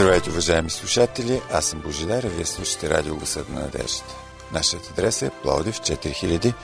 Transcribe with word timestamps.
Здравейте, 0.00 0.30
уважаеми 0.30 0.70
слушатели! 0.70 1.40
Аз 1.52 1.64
съм 1.64 1.80
Божидар, 1.80 2.22
а 2.22 2.28
вие 2.28 2.44
слушате 2.44 2.90
Радио 2.90 3.16
Гласът 3.16 3.48
на 3.48 3.60
надеждата. 3.60 4.14
Нашият 4.52 4.90
адрес 4.90 5.22
е 5.22 5.30
Плодив 5.42 5.80
4000, 5.80 6.54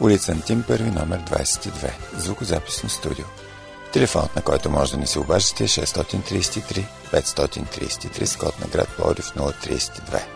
улица 0.00 0.32
Антим 0.32 0.62
1, 0.62 1.00
номер 1.00 1.20
22, 1.20 1.90
звукозаписно 2.16 2.88
студио. 2.88 3.24
Телефонът, 3.92 4.36
на 4.36 4.42
който 4.42 4.70
може 4.70 4.92
да 4.92 4.98
ни 4.98 5.06
се 5.06 5.18
обажите 5.18 5.64
е 5.64 5.68
633 5.68 6.84
533 7.12 8.24
с 8.24 8.36
код 8.36 8.60
на 8.60 8.66
град 8.66 8.88
Плодив 8.96 9.26
032. 9.26 10.35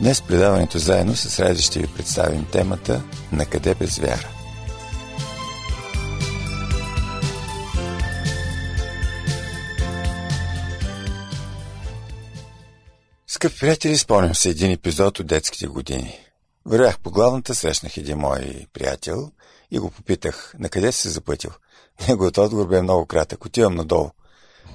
Днес 0.00 0.22
предаването 0.22 0.78
заедно 0.78 1.16
с 1.16 1.40
Ради 1.40 1.62
ще 1.62 1.78
ви 1.78 1.86
представим 1.86 2.46
темата 2.52 3.02
«На 3.32 3.46
къде 3.46 3.74
без 3.74 3.98
вяра?». 3.98 4.28
Скъпи 13.26 13.58
приятели, 13.58 13.98
спомням 13.98 14.34
се 14.34 14.48
един 14.48 14.70
епизод 14.70 15.18
от 15.20 15.26
детските 15.26 15.66
години. 15.66 16.18
Вървях 16.66 16.98
по 16.98 17.10
главната, 17.10 17.54
срещнах 17.54 17.96
един 17.96 18.18
мой 18.18 18.66
приятел 18.72 19.30
и 19.70 19.78
го 19.78 19.90
попитах, 19.90 20.54
на 20.58 20.68
къде 20.68 20.92
се 20.92 21.08
запътил. 21.08 21.50
Неговият 22.08 22.38
отговор 22.38 22.68
бе 22.68 22.82
много 22.82 23.06
кратък. 23.06 23.44
Отивам 23.44 23.74
надолу. 23.74 24.10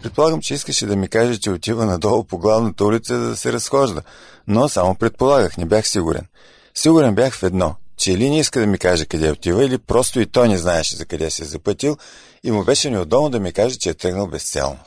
Предполагам, 0.02 0.42
че 0.42 0.54
искаше 0.54 0.86
да 0.86 0.96
ми 0.96 1.08
каже, 1.08 1.40
че 1.40 1.52
отива 1.52 1.86
надолу 1.86 2.24
по 2.24 2.38
главната 2.38 2.86
улица 2.86 3.18
да 3.18 3.38
се 3.38 3.54
разхожда. 3.54 4.02
Но 4.48 4.70
само 4.70 4.96
предполагах, 4.96 5.58
не 5.58 5.66
бях 5.66 5.88
сигурен. 5.88 6.28
Сигурен 6.76 7.16
бях 7.16 7.36
в 7.36 7.44
едно, 7.44 7.76
че 7.98 8.12
или 8.12 8.30
не 8.30 8.40
иска 8.40 8.60
да 8.60 8.68
ми 8.68 8.78
каже 8.78 9.06
къде 9.06 9.32
отива, 9.32 9.66
или 9.66 9.78
просто 9.78 10.20
и 10.20 10.26
той 10.26 10.48
не 10.50 10.58
знаеше 10.58 10.96
за 10.96 11.06
къде 11.06 11.30
се 11.30 11.44
е 11.44 11.46
запътил 11.46 11.98
и 12.44 12.52
му 12.52 12.64
беше 12.64 12.90
неудобно 12.90 13.30
да 13.30 13.40
ми 13.40 13.54
каже, 13.54 13.78
че 13.78 13.90
е 13.90 13.94
тръгнал 13.94 14.28
безцелно. 14.28 14.80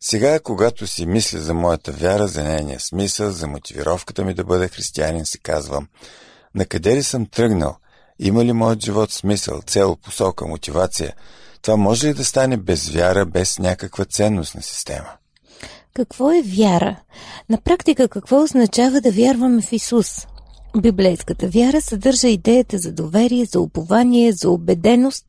Сега, 0.00 0.40
когато 0.40 0.86
си 0.86 1.06
мисля 1.06 1.40
за 1.40 1.54
моята 1.54 1.92
вяра, 1.92 2.28
за 2.28 2.44
нейния 2.44 2.80
смисъл, 2.80 3.30
за 3.30 3.46
мотивировката 3.46 4.24
ми 4.24 4.34
да 4.34 4.44
бъда 4.44 4.68
християнин, 4.68 5.26
си 5.26 5.38
казвам, 5.38 5.88
на 6.54 6.66
къде 6.66 6.96
ли 6.96 7.02
съм 7.02 7.26
тръгнал? 7.26 7.76
Има 8.18 8.44
ли 8.44 8.52
моят 8.52 8.84
живот 8.84 9.12
смисъл, 9.12 9.62
цел, 9.66 9.96
посока, 9.96 10.46
мотивация– 10.46 11.14
това 11.66 11.76
може 11.76 12.08
ли 12.08 12.14
да 12.14 12.24
стане 12.24 12.56
без 12.56 12.88
вяра, 12.88 13.26
без 13.26 13.58
някаква 13.58 14.04
ценностна 14.04 14.62
система? 14.62 15.08
Какво 15.94 16.30
е 16.30 16.42
вяра? 16.42 16.96
На 17.48 17.58
практика 17.60 18.08
какво 18.08 18.42
означава 18.42 19.00
да 19.00 19.10
вярваме 19.10 19.62
в 19.62 19.72
Исус? 19.72 20.26
Библейската 20.76 21.48
вяра 21.48 21.80
съдържа 21.80 22.28
идеята 22.28 22.78
за 22.78 22.92
доверие, 22.92 23.44
за 23.44 23.60
упование, 23.60 24.32
за 24.32 24.50
убеденост 24.50 25.24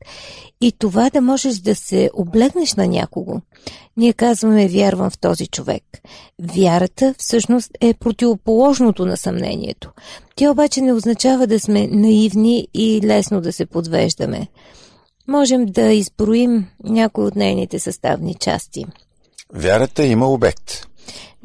и 0.60 0.72
това 0.72 1.10
да 1.10 1.20
можеш 1.20 1.58
да 1.58 1.74
се 1.74 2.10
облегнеш 2.14 2.74
на 2.74 2.86
някого. 2.86 3.40
Ние 3.96 4.12
казваме 4.12 4.68
вярвам 4.68 5.10
в 5.10 5.18
този 5.18 5.46
човек. 5.46 5.84
Вярата 6.42 7.14
всъщност 7.18 7.70
е 7.80 7.94
противоположното 7.94 9.06
на 9.06 9.16
съмнението. 9.16 9.90
Тя 10.36 10.50
обаче 10.50 10.80
не 10.80 10.92
означава 10.92 11.46
да 11.46 11.60
сме 11.60 11.86
наивни 11.86 12.68
и 12.74 13.00
лесно 13.04 13.40
да 13.40 13.52
се 13.52 13.66
подвеждаме 13.66 14.48
можем 15.28 15.66
да 15.66 15.92
изброим 15.92 16.66
някои 16.84 17.24
от 17.24 17.36
нейните 17.36 17.78
съставни 17.78 18.34
части. 18.34 18.84
Вярата 19.54 20.04
има 20.04 20.28
обект. 20.28 20.88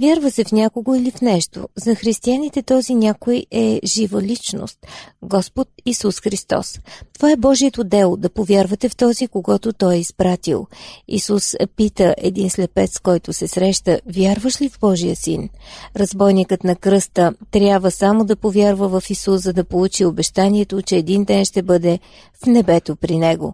Вярва 0.01 0.31
се 0.31 0.43
в 0.43 0.51
някого 0.51 0.95
или 0.95 1.11
в 1.11 1.21
нещо. 1.21 1.67
За 1.75 1.95
християните 1.95 2.63
този 2.63 2.95
някой 2.95 3.45
е 3.51 3.79
жива 3.85 4.21
личност– 4.21 4.77
Господ 5.23 5.67
Исус 5.85 6.21
Христос. 6.21 6.79
Това 7.13 7.31
е 7.31 7.35
Божието 7.35 7.83
дело– 7.83 8.17
да 8.17 8.29
повярвате 8.29 8.89
в 8.89 8.95
този, 8.95 9.27
когато 9.27 9.73
Той 9.73 9.95
е 9.95 9.99
изпратил. 9.99 10.67
Исус 11.07 11.55
пита 11.75 12.15
един 12.17 12.49
слепец, 12.49 12.99
който 12.99 13.33
се 13.33 13.47
среща– 13.47 13.99
вярваш 14.05 14.61
ли 14.61 14.69
в 14.69 14.79
Божия 14.79 15.15
син? 15.15 15.49
Разбойникът 15.95 16.63
на 16.63 16.75
кръста 16.75 17.33
трябва 17.51 17.91
само 17.91 18.25
да 18.25 18.35
повярва 18.35 18.99
в 18.99 19.09
Исус, 19.09 19.41
за 19.41 19.53
да 19.53 19.63
получи 19.63 20.05
обещанието, 20.05 20.81
че 20.81 20.95
един 20.97 21.23
ден 21.23 21.45
ще 21.45 21.61
бъде 21.61 21.99
в 22.43 22.45
небето 22.45 22.95
при 22.95 23.17
него. 23.17 23.53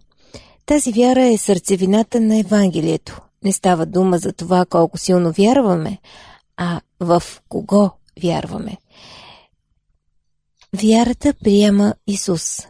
Тази 0.69 0.91
вяра 0.91 1.25
е 1.25 1.37
сърцевината 1.37 2.19
на 2.21 2.39
Евангелието. 2.39 3.21
Не 3.43 3.53
става 3.53 3.85
дума 3.85 4.17
за 4.17 4.33
това 4.33 4.65
колко 4.65 4.97
силно 4.97 5.31
вярваме, 5.31 5.97
а 6.57 6.81
в 6.99 7.23
кого 7.49 7.91
вярваме. 8.23 8.77
Вярата 10.73 11.33
приема 11.33 11.93
Исус. 12.07 12.67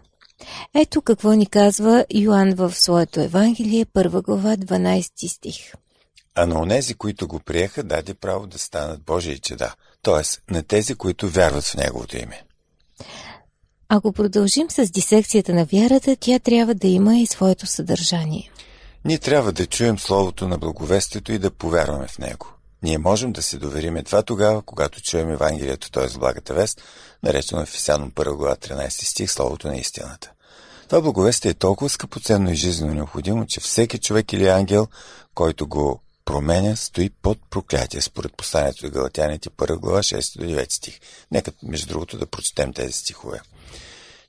Ето 0.74 1.02
какво 1.02 1.34
ни 1.34 1.46
казва 1.46 2.06
Йоанн 2.14 2.54
в 2.54 2.76
своето 2.76 3.22
Евангелие, 3.22 3.86
1 3.86 4.22
глава, 4.24 4.56
12 4.58 5.28
стих. 5.28 5.74
А 6.36 6.46
на 6.46 6.62
онези, 6.62 6.94
които 6.94 7.28
го 7.28 7.40
приеха, 7.40 7.84
даде 7.84 8.14
право 8.14 8.48
да 8.48 8.60
станат 8.60 9.04
Божии 9.04 9.40
чеда, 9.40 9.74
т.е. 10.02 10.54
на 10.54 10.64
тези, 10.64 10.96
които 10.96 11.30
вярват 11.30 11.64
в 11.64 11.76
Неговото 11.76 12.18
име. 12.18 12.44
Ако 13.92 14.14
продължим 14.14 14.70
с 14.70 14.90
дисекцията 14.90 15.54
на 15.54 15.66
вярата, 15.66 16.16
тя 16.20 16.40
трябва 16.40 16.76
да 16.76 16.88
има 16.88 17.18
и 17.18 17.26
своето 17.26 17.66
съдържание. 17.66 18.52
Ние 19.06 19.18
трябва 19.18 19.52
да 19.52 19.66
чуем 19.66 20.00
Словото 20.00 20.48
на 20.48 20.58
благовестието 20.58 21.32
и 21.32 21.40
да 21.40 21.52
повярваме 21.52 22.08
в 22.08 22.20
него. 22.20 22.48
Ние 22.84 22.98
можем 22.98 23.32
да 23.32 23.42
се 23.42 23.58
доверим 23.58 23.98
едва 23.98 24.22
тогава, 24.22 24.62
когато 24.62 25.02
чуем 25.02 25.32
Евангелието, 25.32 25.92
т.е. 25.92 26.20
благата 26.20 26.54
вест, 26.54 26.82
наречено 27.24 27.66
в 27.66 27.70
Ефесяно 27.70 28.12
1 28.12 28.36
глава 28.36 28.56
13 28.56 28.90
стих, 28.90 29.32
Словото 29.32 29.68
на 29.68 29.78
истината. 29.78 30.32
Това 30.88 31.02
благовестие 31.02 31.52
е 31.52 31.54
толкова 31.54 31.90
скъпоценно 31.90 32.52
и 32.52 32.56
жизненно 32.56 32.94
необходимо, 32.94 33.46
че 33.46 33.60
всеки 33.60 34.00
човек 34.00 34.34
или 34.34 34.48
ангел, 34.48 34.88
който 35.36 35.68
го 35.68 36.00
променя, 36.26 36.76
стои 36.76 37.10
под 37.10 37.38
проклятие, 37.50 38.02
според 38.02 38.38
посланието 38.38 38.86
до 38.86 38.92
Галатяните 38.92 39.50
1 39.50 39.78
глава 39.78 40.00
6 40.00 40.40
до 40.40 40.46
9 40.46 40.74
стих. 40.74 41.00
Нека, 41.32 41.52
между 41.64 41.88
другото, 41.88 42.18
да 42.18 42.26
прочетем 42.26 42.74
тези 42.74 42.94
стихове. 42.94 43.40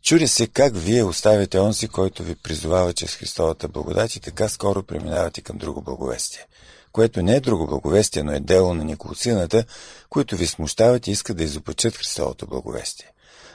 Чуди 0.03 0.29
се 0.29 0.47
как 0.47 0.73
вие 0.77 1.05
оставяте 1.05 1.59
онзи, 1.59 1.89
който 1.89 2.23
ви 2.23 2.35
призовава 2.35 2.93
чрез 2.93 3.17
Христовата 3.17 3.69
благодат 3.69 4.17
и 4.17 4.21
така 4.21 4.49
скоро 4.49 4.83
преминавате 4.83 5.41
към 5.41 5.59
друго 5.59 5.83
благовестие, 5.83 6.47
което 6.93 7.23
не 7.23 7.37
е 7.37 7.41
друго 7.41 7.67
благовестие, 7.67 8.23
но 8.23 8.33
е 8.33 8.41
дело 8.41 8.75
на 8.75 8.85
николцината, 8.85 9.65
които 10.11 10.37
ви 10.37 10.47
смущават 10.47 11.07
и 11.07 11.11
искат 11.11 11.37
да 11.37 11.45
изопачат 11.45 11.97
Христовото 11.97 12.47
благовестие. 12.47 13.13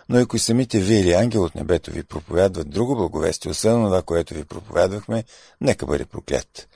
Но 0.09 0.19
и 0.19 0.25
кои 0.25 0.39
самите 0.39 0.79
вие 0.79 0.99
или 0.99 1.13
ангел 1.13 1.43
от 1.43 1.55
небето 1.55 1.91
ви 1.91 2.03
проповядват 2.03 2.69
друго 2.69 2.95
благовестие, 2.95 3.51
освен 3.51 3.73
това, 3.73 4.01
което 4.01 4.33
ви 4.33 4.45
проповядвахме, 4.45 5.23
нека 5.61 5.85
бъде 5.85 6.05
проклят. 6.05 6.67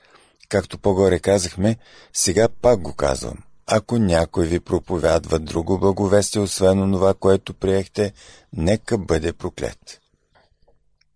Както 0.48 0.78
по-горе 0.78 1.18
казахме, 1.18 1.76
сега 2.12 2.48
пак 2.48 2.80
го 2.80 2.94
казвам. 2.94 3.36
Ако 3.72 3.98
някой 3.98 4.46
ви 4.46 4.60
проповядва 4.60 5.38
друго 5.38 5.78
благовестие, 5.78 6.40
освен 6.40 6.92
това, 6.92 7.14
което 7.14 7.54
приехте, 7.54 8.12
нека 8.56 8.98
бъде 8.98 9.32
проклет. 9.32 10.00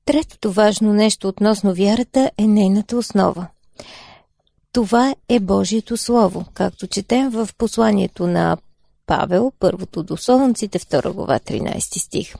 Третото 0.04 0.52
важно 0.52 0.92
нещо 0.92 1.28
относно 1.28 1.74
вярата 1.74 2.30
е 2.38 2.46
нейната 2.46 2.96
основа. 2.96 3.46
Това 4.72 5.14
е 5.28 5.40
Божието 5.40 5.96
Слово, 5.96 6.44
както 6.54 6.86
четем 6.86 7.30
в 7.30 7.48
посланието 7.58 8.26
на 8.26 8.56
Павел, 9.06 9.52
първото 9.58 10.02
до 10.02 10.16
Солунците, 10.16 10.78
2 10.78 11.12
глава, 11.12 11.38
13 11.38 11.78
стих. 11.98 12.34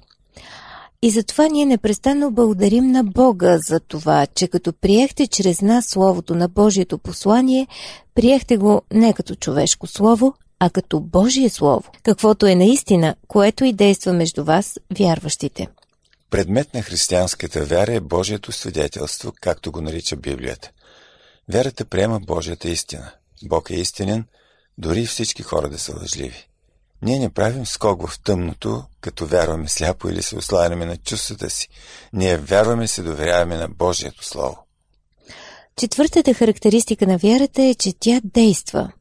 И 1.05 1.11
затова 1.11 1.49
ние 1.49 1.67
непрестанно 1.67 2.31
благодарим 2.31 2.87
на 2.87 3.05
Бога 3.05 3.59
за 3.69 3.81
това, 3.81 4.27
че 4.27 4.49
като 4.49 4.73
приехте 4.73 5.27
чрез 5.27 5.63
нас 5.63 5.87
Словото 5.87 6.35
на 6.35 6.49
Божието 6.49 6.99
послание, 6.99 7.67
приехте 8.15 8.57
го 8.57 8.83
не 8.93 9.13
като 9.13 9.35
човешко 9.35 9.87
Слово, 9.87 10.35
а 10.59 10.71
като 10.71 11.01
Божие 11.01 11.51
Слово, 11.51 11.91
каквото 12.03 12.47
е 12.47 12.55
наистина, 12.55 13.15
което 13.29 13.65
и 13.65 13.73
действа 13.73 14.13
между 14.13 14.45
вас, 14.45 14.79
вярващите. 14.99 15.69
Предмет 16.31 16.75
на 16.75 16.83
християнската 16.83 17.65
вяра 17.65 17.93
е 17.93 18.01
Божието 18.01 18.53
свидетелство, 18.53 19.33
както 19.41 19.73
го 19.73 19.81
нарича 19.81 20.17
Библията. 20.17 20.71
Вярата 21.53 21.85
приема 21.85 22.21
Божията 22.21 22.69
истина. 22.69 23.11
Бог 23.43 23.71
е 23.71 23.75
истинен, 23.75 24.25
дори 24.79 25.07
всички 25.07 25.43
хора 25.43 25.69
да 25.69 25.79
са 25.79 25.97
лъжливи. 26.01 26.49
Ние 27.05 27.19
не 27.19 27.31
правим 27.31 27.67
скок 27.67 28.09
в 28.09 28.21
тъмното, 28.23 28.83
като 29.01 29.27
вярваме 29.27 29.69
сляпо 29.69 30.09
или 30.09 30.23
се 30.23 30.37
осланяме 30.37 30.87
на 30.87 30.97
чувствата 30.97 31.51
си. 31.51 31.69
Ние 32.13 32.37
вярваме 32.37 32.85
и 32.85 32.89
се 32.89 33.03
доверяваме 33.03 33.57
на 33.57 33.69
Божието 33.69 34.25
Слово. 34.27 34.59
Четвъртата 35.77 36.35
характеристика 36.35 37.07
на 37.07 37.19
вярата 37.19 37.63
е, 37.63 37.75
че 37.75 37.93
тя 38.01 38.21
действа. 38.25 38.93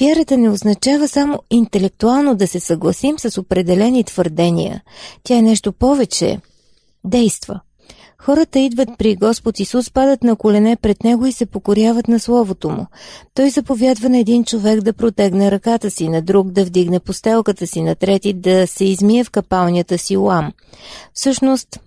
Вярата 0.00 0.36
не 0.36 0.50
означава 0.50 1.08
само 1.08 1.42
интелектуално 1.50 2.34
да 2.34 2.48
се 2.48 2.60
съгласим 2.60 3.18
с 3.18 3.40
определени 3.40 4.04
твърдения. 4.04 4.82
Тя 5.22 5.36
е 5.36 5.42
нещо 5.42 5.72
повече. 5.72 6.40
Действа. 7.04 7.60
Хората 8.24 8.58
идват 8.58 8.88
при 8.98 9.16
Господ 9.16 9.60
Исус, 9.60 9.90
падат 9.90 10.22
на 10.22 10.36
колене 10.36 10.76
пред 10.76 11.04
Него 11.04 11.26
и 11.26 11.32
се 11.32 11.46
покоряват 11.46 12.08
на 12.08 12.20
Словото 12.20 12.70
Му. 12.70 12.86
Той 13.34 13.50
заповядва 13.50 14.08
на 14.08 14.18
един 14.18 14.44
човек 14.44 14.80
да 14.80 14.92
протегне 14.92 15.50
ръката 15.50 15.90
си, 15.90 16.08
на 16.08 16.22
друг 16.22 16.50
да 16.50 16.64
вдигне 16.64 17.00
постелката 17.00 17.66
си, 17.66 17.82
на 17.82 17.94
трети 17.94 18.32
да 18.32 18.66
се 18.66 18.84
измие 18.84 19.24
в 19.24 19.30
капалнята 19.30 19.98
си 19.98 20.16
лам. 20.16 20.52
Всъщност, 21.14 21.80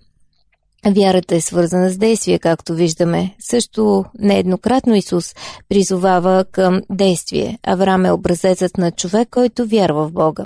Вярата 0.92 1.36
е 1.36 1.40
свързана 1.40 1.90
с 1.90 1.96
действие, 1.96 2.38
както 2.38 2.74
виждаме. 2.74 3.34
Също 3.38 4.04
нееднократно 4.18 4.94
Исус 4.94 5.34
призовава 5.68 6.44
към 6.52 6.80
действие. 6.90 7.58
Авраам 7.62 8.06
е 8.06 8.12
образецът 8.12 8.78
на 8.78 8.90
човек, 8.90 9.28
който 9.30 9.66
вярва 9.66 10.08
в 10.08 10.12
Бога. 10.12 10.44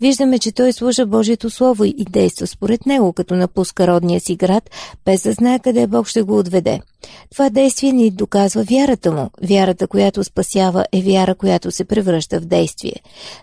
Виждаме, 0.00 0.38
че 0.38 0.52
той 0.52 0.72
служа 0.72 1.06
Божието 1.06 1.50
Слово 1.50 1.84
и 1.84 2.04
действа 2.10 2.46
според 2.46 2.86
него, 2.86 3.12
като 3.12 3.34
напуска 3.34 3.86
родния 3.86 4.20
си 4.20 4.36
град, 4.36 4.70
без 5.04 5.22
да 5.22 5.32
знае 5.32 5.58
къде 5.58 5.86
Бог 5.86 6.08
ще 6.08 6.22
го 6.22 6.38
отведе. 6.38 6.80
Това 7.30 7.50
действие 7.50 7.92
ни 7.92 8.10
доказва 8.10 8.62
вярата 8.62 9.12
му. 9.12 9.30
Вярата, 9.42 9.86
която 9.86 10.24
спасява, 10.24 10.84
е 10.92 11.02
вяра, 11.02 11.34
която 11.34 11.70
се 11.70 11.84
превръща 11.84 12.40
в 12.40 12.44
действие. 12.44 12.96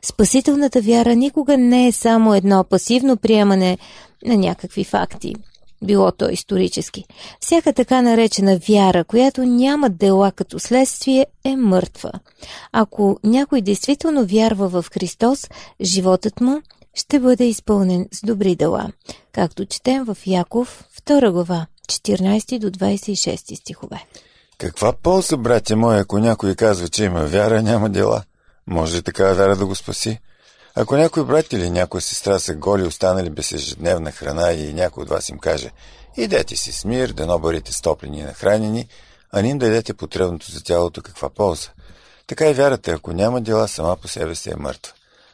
Спасителната 0.03 0.81
вяра 0.81 1.15
никога 1.15 1.57
не 1.57 1.87
е 1.87 1.91
само 1.91 2.35
едно 2.35 2.63
пасивно 2.63 3.17
приемане 3.17 3.77
на 4.25 4.37
някакви 4.37 4.83
факти 4.83 5.35
било 5.83 6.11
то 6.11 6.29
исторически. 6.29 7.05
Всяка 7.39 7.73
така 7.73 8.01
наречена 8.01 8.59
вяра, 8.69 9.03
която 9.03 9.43
няма 9.43 9.89
дела 9.89 10.31
като 10.31 10.59
следствие, 10.59 11.25
е 11.43 11.55
мъртва. 11.55 12.11
Ако 12.71 13.19
някой 13.23 13.61
действително 13.61 14.25
вярва 14.25 14.69
в 14.69 14.85
Христос, 14.93 15.47
животът 15.81 16.41
му 16.41 16.61
ще 16.93 17.19
бъде 17.19 17.45
изпълнен 17.45 18.07
с 18.11 18.25
добри 18.25 18.55
дела, 18.55 18.91
както 19.31 19.65
четем 19.65 20.03
в 20.05 20.17
Яков 20.25 20.83
2 21.05 21.31
глава, 21.31 21.65
14 21.87 22.59
до 22.59 22.69
26 22.69 23.55
стихове. 23.55 24.05
Каква 24.57 24.93
полза, 24.93 25.37
братя 25.37 25.75
мои, 25.75 25.97
ако 25.97 26.19
някой 26.19 26.55
казва, 26.55 26.87
че 26.87 27.03
има 27.03 27.25
вяра, 27.25 27.61
няма 27.61 27.89
дела? 27.89 28.23
Може 28.67 28.97
ли 28.97 29.01
такава 29.01 29.33
вяра 29.33 29.55
да 29.55 29.65
го 29.65 29.75
спаси? 29.75 30.19
Ако 30.79 30.97
някой 30.97 31.25
брат 31.25 31.53
или 31.53 31.69
някоя 31.69 32.01
сестра 32.01 32.39
са 32.39 32.55
голи, 32.55 32.83
останали 32.83 33.29
без 33.29 33.51
ежедневна 33.51 34.11
храна 34.11 34.51
и 34.51 34.73
някой 34.73 35.03
от 35.03 35.09
вас 35.09 35.29
им 35.29 35.39
каже 35.39 35.71
«Идете 36.17 36.55
си 36.55 36.71
с 36.71 36.85
мир, 36.85 37.09
да 37.09 37.39
бъдете 37.39 37.73
стоплени 37.73 38.19
и 38.19 38.23
нахранени, 38.23 38.87
а 39.31 39.41
не 39.41 39.49
им 39.49 39.57
дадете 39.57 39.93
потребното 39.93 40.51
за 40.51 40.63
тялото 40.63 41.01
каква 41.01 41.29
полза». 41.29 41.69
Така 42.27 42.49
и 42.49 42.53
вярата, 42.53 42.91
ако 42.91 43.13
няма 43.13 43.41
дела, 43.41 43.67
сама 43.67 43.97
по 43.97 44.07
себе 44.07 44.35
си 44.35 44.49
е 44.49 44.55
мъртва. 44.55 44.93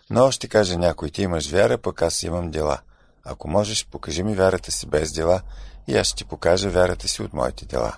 Но 0.10 0.31
ще 0.31 0.48
каже 0.48 0.78
някой, 0.78 1.10
ти 1.10 1.22
имаш 1.22 1.50
вяра, 1.50 1.78
пък 1.78 2.01
аз 2.01 2.24
имам 2.24 2.51
дела. 2.51 2.78
Ако 3.24 3.48
можеш, 3.48 3.88
покажи 3.92 4.24
ми 4.24 4.36
вярата 4.36 4.72
си 4.72 4.88
без 4.88 5.12
дела 5.12 5.42
и 5.88 5.98
аз 5.98 6.07
ще 6.07 6.16
ти 6.16 6.25
покажа 6.25 6.69
вярата 6.69 7.07
си 7.07 7.22
от 7.22 7.34
моите 7.34 7.66
дела. 7.66 7.98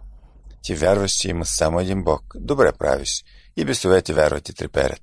Ти 0.61 0.75
вярваш, 0.75 1.11
че 1.11 1.29
има 1.29 1.45
само 1.45 1.79
един 1.79 2.03
Бог. 2.03 2.23
Добре 2.35 2.71
правиш. 2.71 3.23
И 3.57 3.65
бесовете 3.65 4.13
вярват 4.13 4.49
и 4.49 4.53
треперят. 4.53 5.01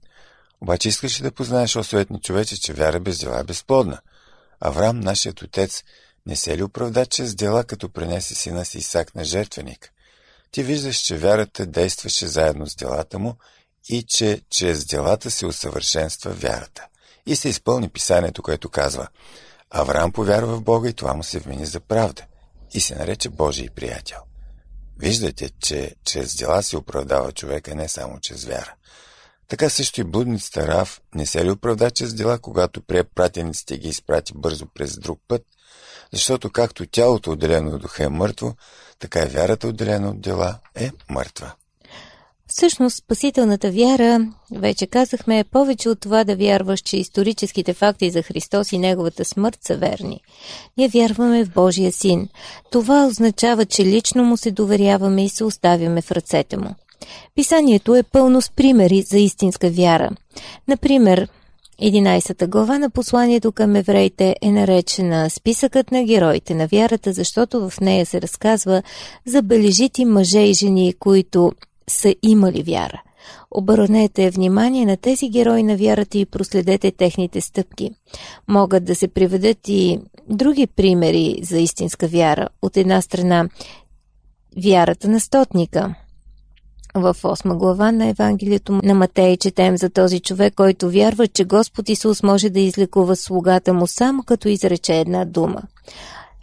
Обаче 0.63 0.89
искаш 0.89 1.21
ли 1.21 1.23
да 1.23 1.33
познаеш, 1.33 1.77
о 1.77 1.85
суетни 1.85 2.21
човече, 2.21 2.61
че 2.61 2.73
вяра 2.73 3.01
без 3.01 3.19
дела 3.19 3.41
е 3.41 3.45
безплодна? 3.45 4.01
Авраам, 4.61 5.01
нашият 5.01 5.43
отец, 5.43 5.83
не 6.27 6.37
се 6.37 6.57
ли 6.57 6.63
оправда 6.63 7.07
чрез 7.07 7.35
дела, 7.35 7.65
като 7.65 7.89
пренесе 7.89 8.35
сина 8.35 8.65
си 8.65 8.79
Исак 8.79 9.15
на 9.15 9.25
жертвеник? 9.25 9.93
Ти 10.51 10.63
виждаш, 10.63 10.97
че 10.97 11.17
вярата 11.17 11.67
действаше 11.67 12.27
заедно 12.27 12.67
с 12.67 12.75
делата 12.75 13.19
му 13.19 13.37
и 13.89 14.03
че 14.03 14.41
чрез 14.51 14.85
делата 14.85 15.31
се 15.31 15.47
усъвършенства 15.47 16.31
вярата. 16.31 16.87
И 17.27 17.37
се 17.37 17.49
изпълни 17.49 17.89
писанието, 17.89 18.43
което 18.43 18.69
казва 18.69 19.09
Авраам 19.71 20.13
повярва 20.13 20.57
в 20.57 20.63
Бога 20.63 20.89
и 20.89 20.93
това 20.93 21.15
му 21.15 21.23
се 21.23 21.39
вмени 21.39 21.67
за 21.67 21.81
правда 21.81 22.23
и 22.75 22.81
се 22.81 22.95
нарече 22.95 23.29
Божий 23.29 23.69
приятел. 23.69 24.19
Виждате, 24.99 25.51
че 25.61 25.95
чрез 26.05 26.37
дела 26.37 26.63
се 26.63 26.77
оправдава 26.77 27.33
човека 27.33 27.75
не 27.75 27.89
само 27.89 28.21
чрез 28.21 28.45
вяра. 28.45 28.75
Така 29.49 29.69
също 29.69 30.01
и 30.01 30.05
блудницата 30.05 30.69
Рав 30.69 31.01
не 31.15 31.27
се 31.27 31.45
ли 31.45 31.51
оправда 31.51 31.91
чрез 31.91 32.15
дела, 32.15 32.39
когато 32.39 32.81
прие 32.81 33.05
пратениците 33.05 33.79
ги 33.79 33.89
изпрати 33.89 34.33
бързо 34.37 34.67
през 34.75 34.99
друг 34.99 35.21
път, 35.29 35.43
защото 36.13 36.51
както 36.51 36.87
тялото 36.87 37.31
отделено 37.31 37.71
от 37.71 37.83
духа 37.83 38.05
е 38.05 38.09
мъртво, 38.09 38.55
така 38.99 39.23
и 39.23 39.27
вярата 39.27 39.69
отделена 39.69 40.11
от 40.11 40.21
дела 40.21 40.59
е 40.75 40.91
мъртва. 41.11 41.53
Всъщност, 42.55 42.97
спасителната 42.97 43.71
вяра, 43.71 44.33
вече 44.53 44.87
казахме, 44.87 45.39
е 45.39 45.45
повече 45.45 45.89
от 45.89 46.01
това 46.01 46.25
да 46.25 46.37
вярваш, 46.37 46.81
че 46.81 46.97
историческите 46.97 47.75
факти 47.75 48.11
за 48.11 48.23
Христос 48.23 48.73
и 48.73 48.79
Неговата 48.79 49.25
смърт 49.25 49.59
са 49.63 49.77
верни. 49.77 50.21
Ние 50.77 50.89
вярваме 50.89 51.45
в 51.45 51.51
Божия 51.51 51.93
Син. 51.93 52.29
Това 52.71 53.07
означава, 53.07 53.67
че 53.67 53.85
лично 53.85 54.25
му 54.25 54.37
се 54.37 54.51
доверяваме 54.51 55.25
и 55.25 55.29
се 55.29 55.45
оставяме 55.45 56.03
в 56.03 56.11
ръцете 56.11 56.57
му. 56.57 56.75
Писанието 57.35 57.95
е 57.95 58.03
пълно 58.03 58.43
с 58.43 58.51
примери 58.51 59.03
за 59.03 59.19
истинска 59.19 59.71
вяра. 59.71 60.11
Например, 60.69 61.29
11 61.83 62.49
глава 62.49 62.79
на 62.79 62.91
посланието 62.91 63.53
към 63.53 63.77
евреите 63.77 64.37
е 64.43 64.51
наречена 64.51 65.31
Списъкът 65.31 65.93
на 65.93 66.05
героите 66.05 66.55
на 66.55 66.67
вярата, 66.67 67.13
защото 67.13 67.71
в 67.71 67.81
нея 67.81 68.07
се 68.07 68.23
разказва 68.23 68.83
за 69.27 69.43
бележити 69.43 70.05
мъже 70.05 70.41
и 70.41 70.55
жени, 70.55 70.95
които 70.99 71.53
са 71.89 72.15
имали 72.23 72.63
вяра. 72.63 73.03
Обърнете 73.51 74.31
внимание 74.31 74.87
на 74.87 74.97
тези 74.97 75.29
герои 75.29 75.63
на 75.63 75.77
вярата 75.77 76.19
и 76.19 76.27
проследете 76.27 76.91
техните 76.91 77.41
стъпки. 77.41 77.91
Могат 78.49 78.85
да 78.85 78.95
се 78.95 79.09
приведат 79.09 79.69
и 79.69 79.99
други 80.29 80.67
примери 80.67 81.39
за 81.43 81.59
истинска 81.59 82.07
вяра. 82.07 82.49
От 82.63 82.77
една 82.77 83.01
страна, 83.01 83.49
вярата 84.57 85.09
на 85.09 85.21
стотника– 85.21 85.95
в 86.95 87.15
8 87.23 87.57
глава 87.57 87.93
на 87.93 88.07
Евангелието 88.07 88.81
на 88.83 88.95
Матей 88.95 89.37
четем 89.37 89.77
за 89.77 89.91
този 89.91 90.21
човек, 90.21 90.55
който 90.55 90.91
вярва, 90.91 91.29
че 91.29 91.45
Господ 91.45 91.89
Исус 91.89 92.23
може 92.23 92.51
да 92.51 92.61
излекува 92.61 93.17
слугата 93.17 93.73
му 93.73 93.87
само 93.87 94.23
като 94.23 94.49
изрече 94.49 95.01
една 95.01 95.25
дума. 95.25 95.63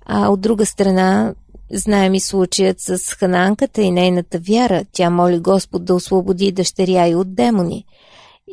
А 0.05 0.29
от 0.29 0.41
друга 0.41 0.65
страна, 0.65 1.33
знаем 1.73 2.13
и 2.13 2.19
случаят 2.19 2.79
с 2.79 2.97
хананката 2.97 3.81
и 3.81 3.91
нейната 3.91 4.39
вяра. 4.39 4.85
Тя 4.91 5.09
моли 5.09 5.39
Господ 5.39 5.85
да 5.85 5.95
освободи 5.95 6.51
дъщеря 6.51 7.07
и 7.07 7.15
от 7.15 7.35
демони. 7.35 7.85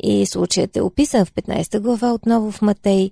И 0.03 0.25
случаят 0.25 0.77
е 0.77 0.81
описан 0.81 1.25
в 1.25 1.33
15 1.33 1.79
глава 1.79 2.13
отново 2.13 2.51
в 2.51 2.61
Матей. 2.61 3.11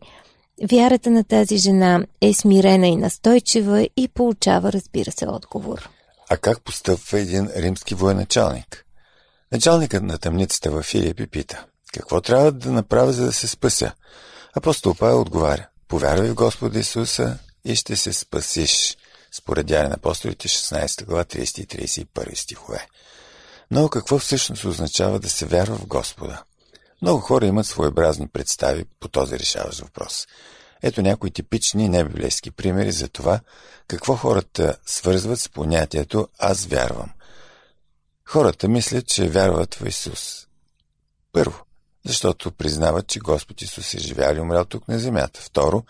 Вярата 0.71 1.09
на 1.09 1.23
тази 1.23 1.57
жена 1.57 2.05
е 2.21 2.33
смирена 2.33 2.87
и 2.87 2.95
настойчива 2.95 3.87
и 3.97 4.07
получава, 4.07 4.73
разбира 4.73 5.11
се, 5.11 5.27
отговор. 5.27 5.89
А 6.29 6.37
как 6.37 6.61
постъпва 6.61 7.19
един 7.19 7.49
римски 7.55 7.95
военачалник? 7.95 8.85
Началникът 9.51 10.03
на 10.03 10.17
тъмницата 10.17 10.71
в 10.71 10.81
Филипи 10.81 11.27
пита, 11.27 11.65
какво 11.93 12.21
трябва 12.21 12.51
да 12.51 12.71
направя, 12.71 13.13
за 13.13 13.25
да 13.25 13.33
се 13.33 13.47
спася? 13.47 13.91
Апостол 14.53 14.95
Павел 14.95 15.21
отговаря, 15.21 15.67
повярвай 15.87 16.29
в 16.29 16.35
Господа 16.35 16.79
Исуса 16.79 17.37
и 17.65 17.75
ще 17.75 17.95
се 17.95 18.13
спасиш, 18.13 18.97
според 19.31 19.65
Дяне 19.65 19.89
на 19.89 19.95
апостолите 19.95 20.47
16 20.47 21.05
глава 21.05 21.23
30 21.23 21.75
и 21.75 21.87
31 22.05 22.35
стихове. 22.35 22.87
Но 23.71 23.89
какво 23.89 24.19
всъщност 24.19 24.65
означава 24.65 25.19
да 25.19 25.29
се 25.29 25.45
вярва 25.45 25.75
в 25.75 25.87
Господа? 25.87 26.43
Много 27.01 27.19
хора 27.19 27.45
имат 27.45 27.65
своеобразни 27.65 28.27
представи 28.27 28.85
по 28.99 29.07
този 29.07 29.39
решаващ 29.39 29.79
въпрос. 29.79 30.27
Ето 30.83 31.01
някои 31.01 31.31
типични 31.31 31.89
небиблейски 31.89 32.51
примери 32.51 32.91
за 32.91 33.07
това, 33.07 33.39
какво 33.87 34.15
хората 34.15 34.77
свързват 34.85 35.41
с 35.41 35.49
понятието 35.49 36.27
«аз 36.39 36.65
вярвам». 36.65 37.09
Хората 38.25 38.67
мислят, 38.67 39.07
че 39.07 39.29
вярват 39.29 39.75
в 39.75 39.87
Исус. 39.87 40.47
Първо, 41.31 41.65
защото 42.05 42.51
признават, 42.51 43.07
че 43.07 43.19
Господ 43.19 43.61
Исус 43.61 43.93
е 43.93 43.99
живял 43.99 44.35
и 44.35 44.39
умрял 44.39 44.65
тук 44.65 44.87
на 44.87 44.99
земята. 44.99 45.41
Второ, 45.41 45.83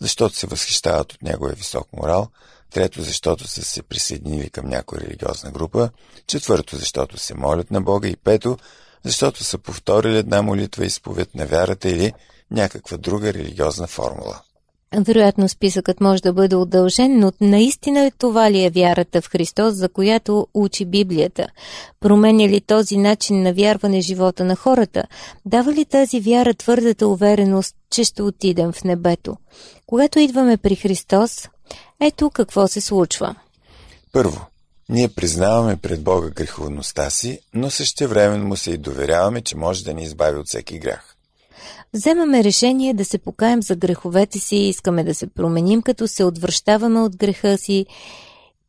защото 0.00 0.36
се 0.36 0.46
възхищават 0.46 1.12
от 1.12 1.22
неговия 1.22 1.54
висок 1.56 1.88
морал, 1.92 2.28
трето, 2.70 3.02
защото 3.02 3.48
са 3.48 3.62
се 3.62 3.82
присъединили 3.82 4.50
към 4.50 4.68
някоя 4.68 5.00
религиозна 5.00 5.50
група, 5.50 5.90
четвърто, 6.26 6.76
защото 6.76 7.18
се 7.18 7.34
молят 7.34 7.70
на 7.70 7.80
Бога 7.80 8.08
и 8.08 8.16
пето, 8.16 8.58
защото 9.04 9.44
са 9.44 9.58
повторили 9.58 10.18
една 10.18 10.42
молитва 10.42 10.84
и 10.84 10.86
изповед 10.86 11.34
на 11.34 11.46
вярата 11.46 11.88
или 11.88 12.12
някаква 12.52 12.96
друга 12.96 13.32
религиозна 13.32 13.86
формула. 13.86 14.40
Вероятно 14.94 15.48
списъкът 15.48 16.00
може 16.00 16.22
да 16.22 16.32
бъде 16.32 16.56
удължен, 16.56 17.18
но 17.18 17.32
наистина 17.40 18.10
това 18.18 18.50
ли 18.50 18.64
е 18.64 18.70
вярата 18.70 19.22
в 19.22 19.28
Христос, 19.28 19.74
за 19.74 19.88
която 19.88 20.46
учи 20.54 20.84
Библията? 20.84 21.46
Променя 22.00 22.48
ли 22.48 22.60
този 22.60 22.96
начин 22.96 23.42
на 23.42 23.52
вярване 23.52 24.00
живота 24.00 24.44
на 24.44 24.56
хората? 24.56 25.04
Дава 25.46 25.72
ли 25.72 25.84
тази 25.84 26.20
вяра 26.20 26.54
твърдата 26.54 27.08
увереност, 27.08 27.76
че 27.90 28.04
ще 28.04 28.22
отидем 28.22 28.72
в 28.72 28.84
небето? 28.84 29.36
Когато 29.86 30.18
идваме 30.18 30.56
при 30.56 30.76
Христос, 30.76 31.48
ето 32.00 32.30
какво 32.30 32.68
се 32.68 32.80
случва. 32.80 33.34
Първо, 34.12 34.46
ние 34.88 35.08
признаваме 35.08 35.76
пред 35.76 36.02
Бога 36.02 36.30
греховността 36.30 37.10
си, 37.10 37.40
но 37.54 37.70
същевременно 37.70 38.46
му 38.46 38.56
се 38.56 38.70
и 38.70 38.78
доверяваме, 38.78 39.40
че 39.42 39.56
може 39.56 39.84
да 39.84 39.94
ни 39.94 40.02
избави 40.02 40.38
от 40.38 40.46
всеки 40.46 40.78
грях. 40.78 41.11
Вземаме 41.94 42.44
решение 42.44 42.94
да 42.94 43.04
се 43.04 43.18
покаем 43.18 43.62
за 43.62 43.76
греховете 43.76 44.38
си, 44.38 44.56
искаме 44.56 45.04
да 45.04 45.14
се 45.14 45.26
променим, 45.26 45.82
като 45.82 46.08
се 46.08 46.24
отвръщаваме 46.24 47.00
от 47.00 47.16
греха 47.16 47.58
си 47.58 47.86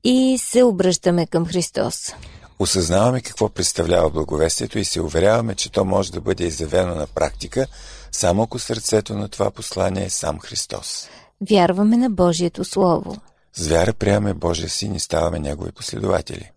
и 0.04 0.38
се 0.42 0.64
обръщаме 0.64 1.28
към 1.28 1.46
Христос. 1.46 2.14
Осъзнаваме 2.60 3.22
какво 3.22 3.50
представлява 3.50 4.10
благовестието 4.10 4.80
и 4.80 4.86
се 4.86 5.02
уверяваме, 5.02 5.56
че 5.56 5.72
то 5.72 5.86
може 5.86 6.12
да 6.12 6.22
бъде 6.22 6.44
изявено 6.44 6.96
на 6.96 7.08
практика, 7.08 7.68
само 8.12 8.44
ако 8.44 8.60
сърцето 8.60 9.14
на 9.14 9.30
това 9.30 9.52
послание 9.52 10.06
е 10.06 10.10
сам 10.10 10.40
Христос. 10.40 11.10
Вярваме 11.50 11.98
на 11.98 12.10
Божието 12.10 12.64
Слово. 12.66 13.18
С 13.54 13.68
вяра 13.68 13.94
приемаме 13.94 14.34
Божия 14.34 14.70
син 14.70 14.96
и 14.96 15.00
ставаме 15.00 15.40
Негови 15.40 15.72
последователи. 15.72 16.52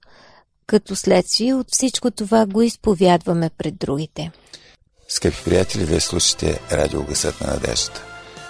Като 0.66 0.96
следствие 0.96 1.54
от 1.54 1.66
всичко 1.70 2.10
това 2.10 2.46
го 2.46 2.62
изповядваме 2.62 3.50
пред 3.58 3.76
другите. 3.76 4.30
Скъпи 5.08 5.36
приятели, 5.44 5.84
вие 5.84 6.00
слушате 6.00 6.60
Радио 6.72 7.02
Гъсът 7.02 7.40
на 7.40 7.46
надеждата. 7.46 8.04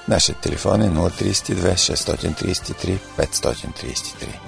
Нашият 0.09 0.41
телефон 0.41 0.83
е 0.83 0.89
032 0.91 1.75
633 1.75 2.99
533. 3.17 4.41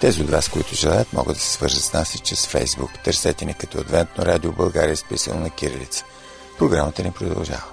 Тези 0.00 0.22
от 0.22 0.30
вас, 0.30 0.48
които 0.48 0.74
желаят, 0.74 1.12
могат 1.12 1.36
да 1.36 1.40
се 1.40 1.52
свържат 1.52 1.82
с 1.82 1.92
нас 1.92 2.14
и 2.14 2.18
чрез 2.18 2.46
Фейсбук. 2.46 2.90
Търсете 3.04 3.44
ни 3.44 3.54
като 3.54 3.78
Адвентно 3.78 4.26
радио 4.26 4.52
България, 4.52 4.96
списано 4.96 5.40
на 5.40 5.50
Кирилица. 5.50 6.04
Програмата 6.58 7.02
ни 7.02 7.12
продължава. 7.12 7.64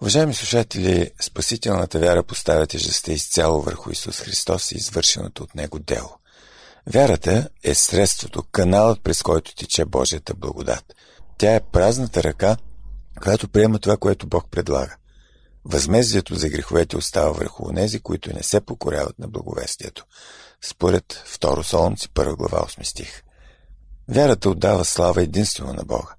Уважаеми 0.00 0.34
слушатели, 0.34 1.10
спасителната 1.20 1.98
вяра 1.98 2.22
поставя 2.22 2.66
тежестта 2.66 3.12
изцяло 3.12 3.62
върху 3.62 3.90
Исус 3.90 4.20
Христос 4.20 4.72
и 4.72 4.76
извършеното 4.76 5.42
от 5.42 5.54
Него 5.54 5.78
дело– 5.78 6.10
Вярата 6.92 7.48
е 7.62 7.74
средството, 7.74 8.42
каналът 8.52 9.02
през 9.02 9.22
който 9.22 9.54
тече 9.54 9.84
Божията 9.84 10.34
благодат. 10.34 10.94
Тя 11.38 11.54
е 11.54 11.60
празната 11.60 12.22
ръка, 12.22 12.56
която 13.22 13.48
приема 13.48 13.78
това, 13.78 13.96
което 13.96 14.26
Бог 14.26 14.50
предлага. 14.50 14.96
Възмездието 15.64 16.34
за 16.34 16.48
греховете 16.48 16.96
остава 16.96 17.30
върху 17.30 17.68
онези, 17.68 18.00
които 18.00 18.34
не 18.34 18.42
се 18.42 18.60
покоряват 18.60 19.18
на 19.18 19.28
благовестието. 19.28 20.04
Според 20.64 21.24
2 21.40 21.62
Солнци, 21.62 22.08
1 22.08 22.36
глава 22.36 22.58
8 22.58 22.82
стих. 22.82 23.22
Вярата 24.08 24.50
отдава 24.50 24.84
слава 24.84 25.22
единствено 25.22 25.72
на 25.72 25.84
Бога. 25.84 26.14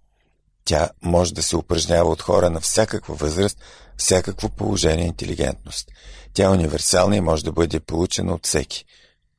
Тя 0.65 0.89
може 1.01 1.33
да 1.33 1.43
се 1.43 1.57
упражнява 1.57 2.09
от 2.09 2.21
хора 2.21 2.49
на 2.49 2.59
всякаква 2.59 3.15
възраст, 3.15 3.57
всякакво 3.97 4.49
положение 4.49 5.05
и 5.05 5.07
интелигентност. 5.07 5.87
Тя 6.33 6.43
е 6.43 6.49
универсална 6.49 7.15
и 7.15 7.21
може 7.21 7.43
да 7.43 7.51
бъде 7.51 7.79
получена 7.79 8.33
от 8.33 8.45
всеки– 8.45 8.85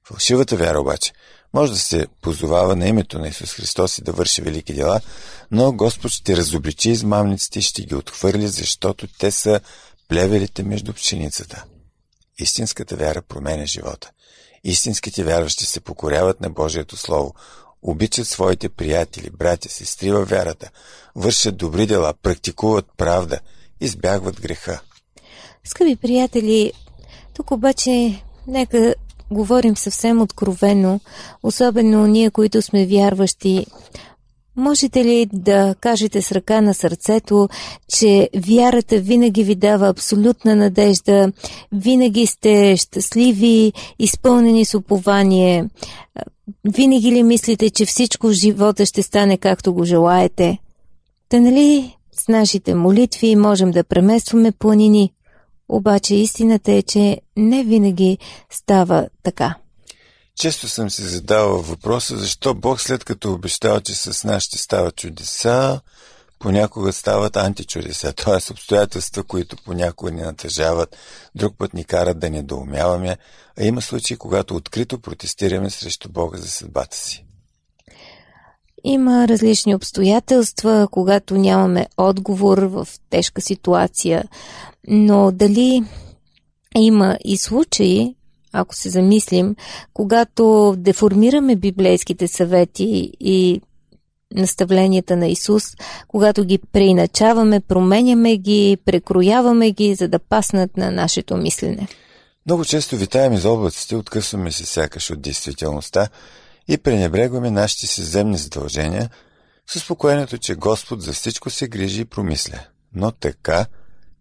Фалшивата 0.09 0.57
вяра 0.57 0.81
обаче 0.81 1.13
може 1.55 1.73
да 1.73 1.79
се 1.79 2.07
позовава 2.23 2.77
на 2.77 2.89
името 2.89 3.19
на 3.19 3.29
Исус 3.29 3.55
Христос 3.55 3.99
и 3.99 4.03
да 4.03 4.13
върши 4.13 4.43
велики 4.43 4.73
дела, 4.73 5.01
но 5.51 5.73
Господ 5.73 6.13
ще 6.13 6.37
разобличи 6.37 6.91
измамниците 6.91 7.59
и 7.59 7.63
ще 7.63 7.83
ги 7.83 7.95
отхвърли, 7.95 8.49
защото 8.49 9.09
те 9.19 9.31
са 9.31 9.61
плевелите 10.09 10.63
между 10.63 10.93
пшеницата. 10.93 11.65
Истинската 12.39 12.97
вяра 12.97 13.23
променя 13.23 13.67
живота. 13.67 14.11
Истинските 14.65 15.25
вярващи 15.25 15.67
се 15.67 15.81
покоряват 15.81 16.41
на 16.41 16.51
Божието 16.51 16.97
Слово, 16.97 17.35
обичат 17.83 18.29
своите 18.29 18.69
приятели, 18.69 19.31
братя, 19.31 19.69
сестри 19.69 20.11
във 20.13 20.29
вярата, 20.29 20.71
вършат 21.17 21.57
добри 21.57 21.87
дела, 21.87 22.15
практикуват 22.23 22.87
правда, 22.97 23.41
избягват 23.81 24.41
греха. 24.41 24.81
Скъпи 25.65 25.97
приятели, 25.97 26.73
тук 27.35 27.51
обаче 27.51 28.23
нека 28.47 28.95
говорим 29.31 29.77
съвсем 29.77 30.21
откровено, 30.21 31.01
особено 31.43 32.07
ние, 32.07 32.31
които 32.31 32.63
сме 32.63 32.87
вярващи. 32.87 33.67
Можете 34.57 35.05
ли 35.05 35.27
да 35.33 35.75
кажете 35.81 36.23
с 36.23 36.33
ръка 36.33 36.61
на 36.61 36.75
сърцето, 36.75 37.49
че 37.89 38.29
вярата 38.37 38.99
винаги 38.99 39.45
ви 39.45 39.55
дава 39.55 39.89
абсолютна 39.89 40.57
надежда, 40.57 41.33
винаги 41.73 42.27
сте 42.27 42.77
щастливи, 42.77 43.73
изпълнени 43.99 44.65
с 44.65 44.75
упование? 44.75 45.65
Винаги 46.65 47.13
ли 47.13 47.23
мислите, 47.23 47.71
че 47.71 47.87
всичко 47.87 48.27
в 48.29 48.33
живота 48.33 48.87
ще 48.87 49.03
стане 49.03 49.37
както 49.37 49.75
го 49.75 49.85
желаете? 49.85 50.59
Та 51.29 51.41
нали 51.41 51.97
с 52.13 52.29
нашите 52.29 52.75
молитви 52.75 53.37
можем 53.37 53.71
да 53.71 53.85
преместваме 53.85 54.53
планини, 54.53 55.13
обаче 55.69 56.15
истината 56.15 56.73
е, 56.73 56.83
че 56.83 57.21
не 57.37 57.65
винаги 57.65 58.19
става 58.51 59.09
така. 59.23 59.55
Често 60.37 60.69
съм 60.69 60.91
си 60.91 61.03
задавал 61.03 61.63
въпроса, 61.63 62.17
защо 62.17 62.55
Бог 62.55 62.81
след 62.81 63.05
като 63.05 63.33
обещава, 63.33 63.81
че 63.81 63.95
с 63.95 64.25
нас 64.25 64.43
ще 64.43 64.59
става 64.59 64.91
чудеса, 64.91 65.81
понякога 66.39 66.93
стават 66.93 67.37
античудеса, 67.37 68.13
т.е. 68.17 68.53
обстоятелства, 68.53 69.25
които 69.25 69.57
понякога 69.65 70.11
ни 70.11 70.23
натъжават, 70.23 70.97
друг 71.35 71.55
път 71.59 71.75
ни 71.75 71.85
карат 71.85 72.19
да 72.19 72.31
недоумяваме, 72.31 73.17
а 73.61 73.65
има 73.65 73.83
случаи, 73.83 74.17
когато 74.17 74.57
открито 74.57 75.01
протестираме 75.01 75.71
срещу 75.71 76.09
Бога 76.09 76.39
за 76.39 76.49
съдбата 76.49 76.97
си. 76.97 77.28
Има 78.85 79.29
различни 79.29 79.75
обстоятелства, 79.75 80.89
когато 80.91 81.37
нямаме 81.37 81.87
отговор 81.97 82.59
в 82.59 82.89
тежка 83.11 83.41
ситуация, 83.41 84.25
но 84.89 85.33
дали 85.33 85.85
има 86.77 87.19
и 87.25 87.37
случаи, 87.37 88.15
ако 88.53 88.75
се 88.75 88.91
замислим, 88.91 89.57
когато 89.95 90.75
деформираме 90.79 91.57
библейските 91.57 92.29
съвети 92.29 93.13
и 93.21 93.61
наставленията 94.35 95.17
на 95.17 95.29
Исус, 95.29 95.65
когато 96.09 96.45
ги 96.45 96.59
преиначаваме, 96.73 97.61
променяме 97.61 98.37
ги, 98.37 98.79
прекрояваме 98.85 99.71
ги, 99.71 99.95
за 99.95 100.09
да 100.09 100.19
паснат 100.19 100.77
на 100.77 100.91
нашето 100.91 101.37
мислене. 101.37 101.89
Много 102.47 102.65
често 102.65 102.97
витаем 102.97 103.33
из 103.33 103.45
облаците, 103.45 103.97
откъсваме 103.97 104.53
се 104.53 104.67
сякаш 104.67 105.11
от 105.11 105.23
действителността 105.23 106.09
и 106.69 106.79
пренебрегваме 106.79 107.51
нашите 107.51 107.87
си 107.87 108.03
земни 108.03 108.39
задължения 108.39 109.11
със 109.67 109.83
спокойното, 109.83 110.39
че 110.39 110.55
Господ 110.55 111.03
за 111.03 111.13
всичко 111.13 111.51
се 111.51 111.69
грижи 111.69 112.01
и 112.01 112.05
промисля. 112.05 112.61
Но 112.95 113.11
така, 113.11 113.67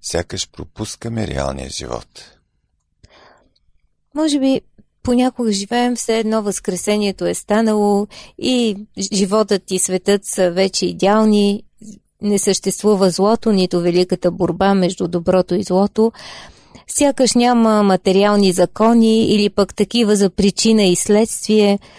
сякаш 0.02 0.50
пропускаме 0.52 1.28
реалния 1.28 1.70
живот. 1.70 2.08
Може 4.16 4.40
би 4.40 4.62
понякога 5.04 5.52
живеем 5.52 5.96
все 5.96 6.20
едно 6.20 6.42
възкресението 6.42 7.26
е 7.26 7.34
станало 7.34 8.08
и 8.38 8.78
животът 9.14 9.72
и 9.72 9.80
светът 9.80 10.26
са 10.26 10.52
вече 10.52 10.86
идеални, 10.86 11.64
не 12.22 12.40
съществува 12.40 13.10
злото, 13.10 13.52
нито 13.52 13.82
великата 13.82 14.32
борба 14.32 14.74
между 14.74 15.08
доброто 15.08 15.56
и 15.56 15.64
злото, 15.64 16.12
сякаш 16.88 17.34
няма 17.34 17.84
материални 17.84 18.52
закони 18.52 19.26
или 19.26 19.50
пък 19.50 19.76
такива 19.76 20.16
за 20.16 20.30
причина 20.30 20.84
и 20.84 20.96
следствие– 20.96 21.80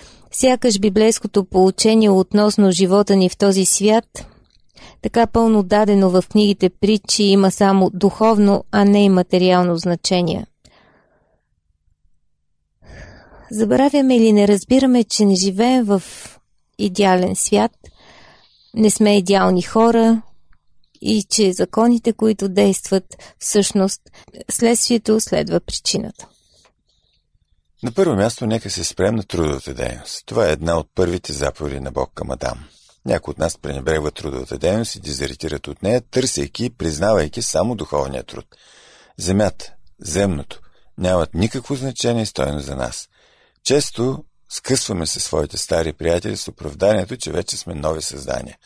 Сякаш 0.41 0.79
библейското 0.79 1.45
получение 1.45 2.11
относно 2.11 2.71
живота 2.71 3.17
ни 3.17 3.29
в 3.29 3.37
този 3.37 3.65
свят, 3.65 4.27
така 5.03 5.27
пълно 5.27 5.63
дадено 5.63 6.11
в 6.11 6.25
книгите 6.31 6.69
притчи, 6.69 7.23
има 7.23 7.51
само 7.51 7.91
духовно, 7.95 8.65
а 8.73 8.85
не 8.85 9.05
и 9.05 9.09
материално 9.09 9.77
значение. 9.77 10.47
Забравяме 13.51 14.17
или 14.17 14.33
не 14.33 14.49
разбираме, 14.49 15.05
че 15.05 15.25
не 15.25 15.35
живеем 15.35 15.85
в 15.85 16.03
идеален 16.79 17.37
свят, 17.37 17.73
не 18.75 18.91
сме 18.91 19.19
идеални 19.19 19.63
хора 19.63 20.23
и 21.01 21.25
че 21.31 21.53
законите, 21.53 22.13
които 22.13 22.49
действат, 22.49 23.05
всъщност 23.39 24.01
следствието 24.51 25.21
следва 25.21 25.61
причината. 25.61 26.29
На 27.83 27.93
първо 27.93 28.17
място 28.17 28.47
нека 28.47 28.71
се 28.71 28.85
спрем 28.85 29.15
на 29.15 29.23
трудовата 29.23 29.75
дейност. 29.75 30.23
Това 30.27 30.49
е 30.49 30.53
една 30.53 30.79
от 30.79 30.89
първите 30.95 31.33
заповеди 31.33 31.81
на 31.81 31.93
Бог 31.93 32.11
към 32.15 32.31
Адам. 32.31 32.65
Някои 33.07 33.33
от 33.33 33.39
нас 33.39 33.59
пренебрегват 33.59 34.15
трудовата 34.15 34.59
дейност 34.59 34.95
и 34.95 35.01
дезертират 35.01 35.69
от 35.69 35.83
нея, 35.83 36.03
търсейки 36.11 36.65
и 36.65 36.71
признавайки 36.71 37.43
само 37.43 37.75
духовния 37.75 38.23
труд. 38.23 38.47
Земята, 39.19 39.73
земното, 40.01 40.61
нямат 40.99 41.35
никакво 41.35 41.75
значение 41.75 42.23
и 42.23 42.27
стойност 42.27 42.67
за 42.67 42.77
нас. 42.77 43.09
Често 43.65 44.25
скъсваме 44.49 45.07
се 45.07 45.21
своите 45.21 45.59
стари 45.59 45.93
приятели 45.93 46.37
с 46.37 46.49
оправданието, 46.49 47.17
че 47.17 47.33
вече 47.33 47.57
сме 47.57 47.75
нови 47.75 48.03
създания. 48.03 48.59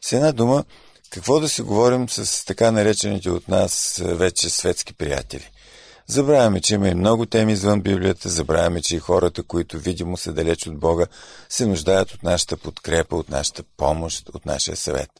С 0.00 0.12
една 0.12 0.32
дума, 0.32 0.64
какво 1.10 1.40
да 1.40 1.48
си 1.48 1.62
говорим 1.62 2.08
с 2.08 2.44
така 2.44 2.70
наречените 2.70 3.30
от 3.30 3.48
нас 3.48 4.02
вече 4.04 4.50
светски 4.50 4.94
приятели? 4.94 5.50
Забравяме, 6.10 6.60
че 6.60 6.74
има 6.74 6.88
и 6.88 6.94
много 6.94 7.26
теми 7.26 7.52
извън 7.52 7.80
Библията, 7.80 8.28
забравяме, 8.28 8.82
че 8.82 8.96
и 8.96 8.98
хората, 8.98 9.42
които 9.42 9.78
видимо 9.78 10.16
са 10.16 10.32
далеч 10.32 10.66
от 10.66 10.78
Бога, 10.78 11.06
се 11.48 11.66
нуждаят 11.66 12.10
от 12.10 12.22
нашата 12.22 12.56
подкрепа, 12.56 13.16
от 13.16 13.28
нашата 13.28 13.62
помощ, 13.76 14.28
от 14.28 14.46
нашия 14.46 14.76
съвет. 14.76 15.10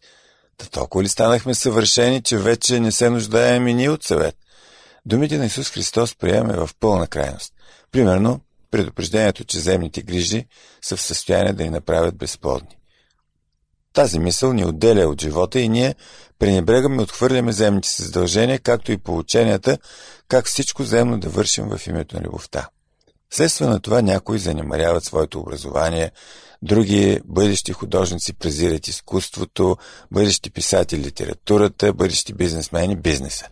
Та 0.57 0.67
толкова 0.67 1.05
ли 1.05 1.09
станахме 1.09 1.55
съвършени, 1.55 2.23
че 2.23 2.39
вече 2.39 2.81
не 2.81 2.93
се 2.93 3.11
нуждаем 3.11 3.69
и 3.69 3.75
ние 3.75 3.91
от 3.91 4.05
съвет? 4.05 4.37
Думите 5.07 5.39
на 5.39 5.47
Исус 5.47 5.71
Христос 5.71 6.15
приемаме 6.15 6.57
в 6.57 6.71
пълна 6.81 7.07
крайност. 7.07 7.53
Примерно, 7.93 8.41
предупреждението, 8.71 9.45
че 9.45 9.59
земните 9.59 10.03
грижи 10.03 10.47
са 10.83 10.97
в 10.97 11.03
състояние 11.03 11.53
да 11.53 11.65
ни 11.65 11.71
направят 11.71 12.17
безплодни. 12.17 12.80
Тази 13.93 14.19
мисъл 14.19 14.53
ни 14.53 14.65
отделя 14.65 15.09
от 15.09 15.21
живота 15.21 15.61
и 15.61 15.69
ние 15.69 15.95
пренебрегаме 16.39 16.97
и 16.97 17.01
отхвърляме 17.01 17.53
земните 17.53 17.89
си 17.89 18.03
задължения, 18.03 18.59
както 18.59 18.93
и 18.93 18.99
полученията, 18.99 19.79
как 20.29 20.47
всичко 20.47 20.85
земно 20.85 21.21
да 21.21 21.29
вършим 21.29 21.69
в 21.69 21.87
името 21.87 22.17
на 22.17 22.23
любовта. 22.23 22.69
Следствие 23.33 23.67
на 23.67 23.81
това 23.81 24.03
някои 24.03 24.39
занимаряват 24.39 25.05
своето 25.05 25.41
образование, 25.41 26.11
други 26.63 27.21
бъдещи 27.25 27.73
художници 27.73 28.33
презират 28.33 28.89
изкуството, 28.89 29.77
бъдещи 30.11 30.51
писатели 30.51 31.03
литературата, 31.03 31.93
бъдещи 31.93 32.35
бизнесмени 32.35 32.97
бизнеса. 32.97 33.47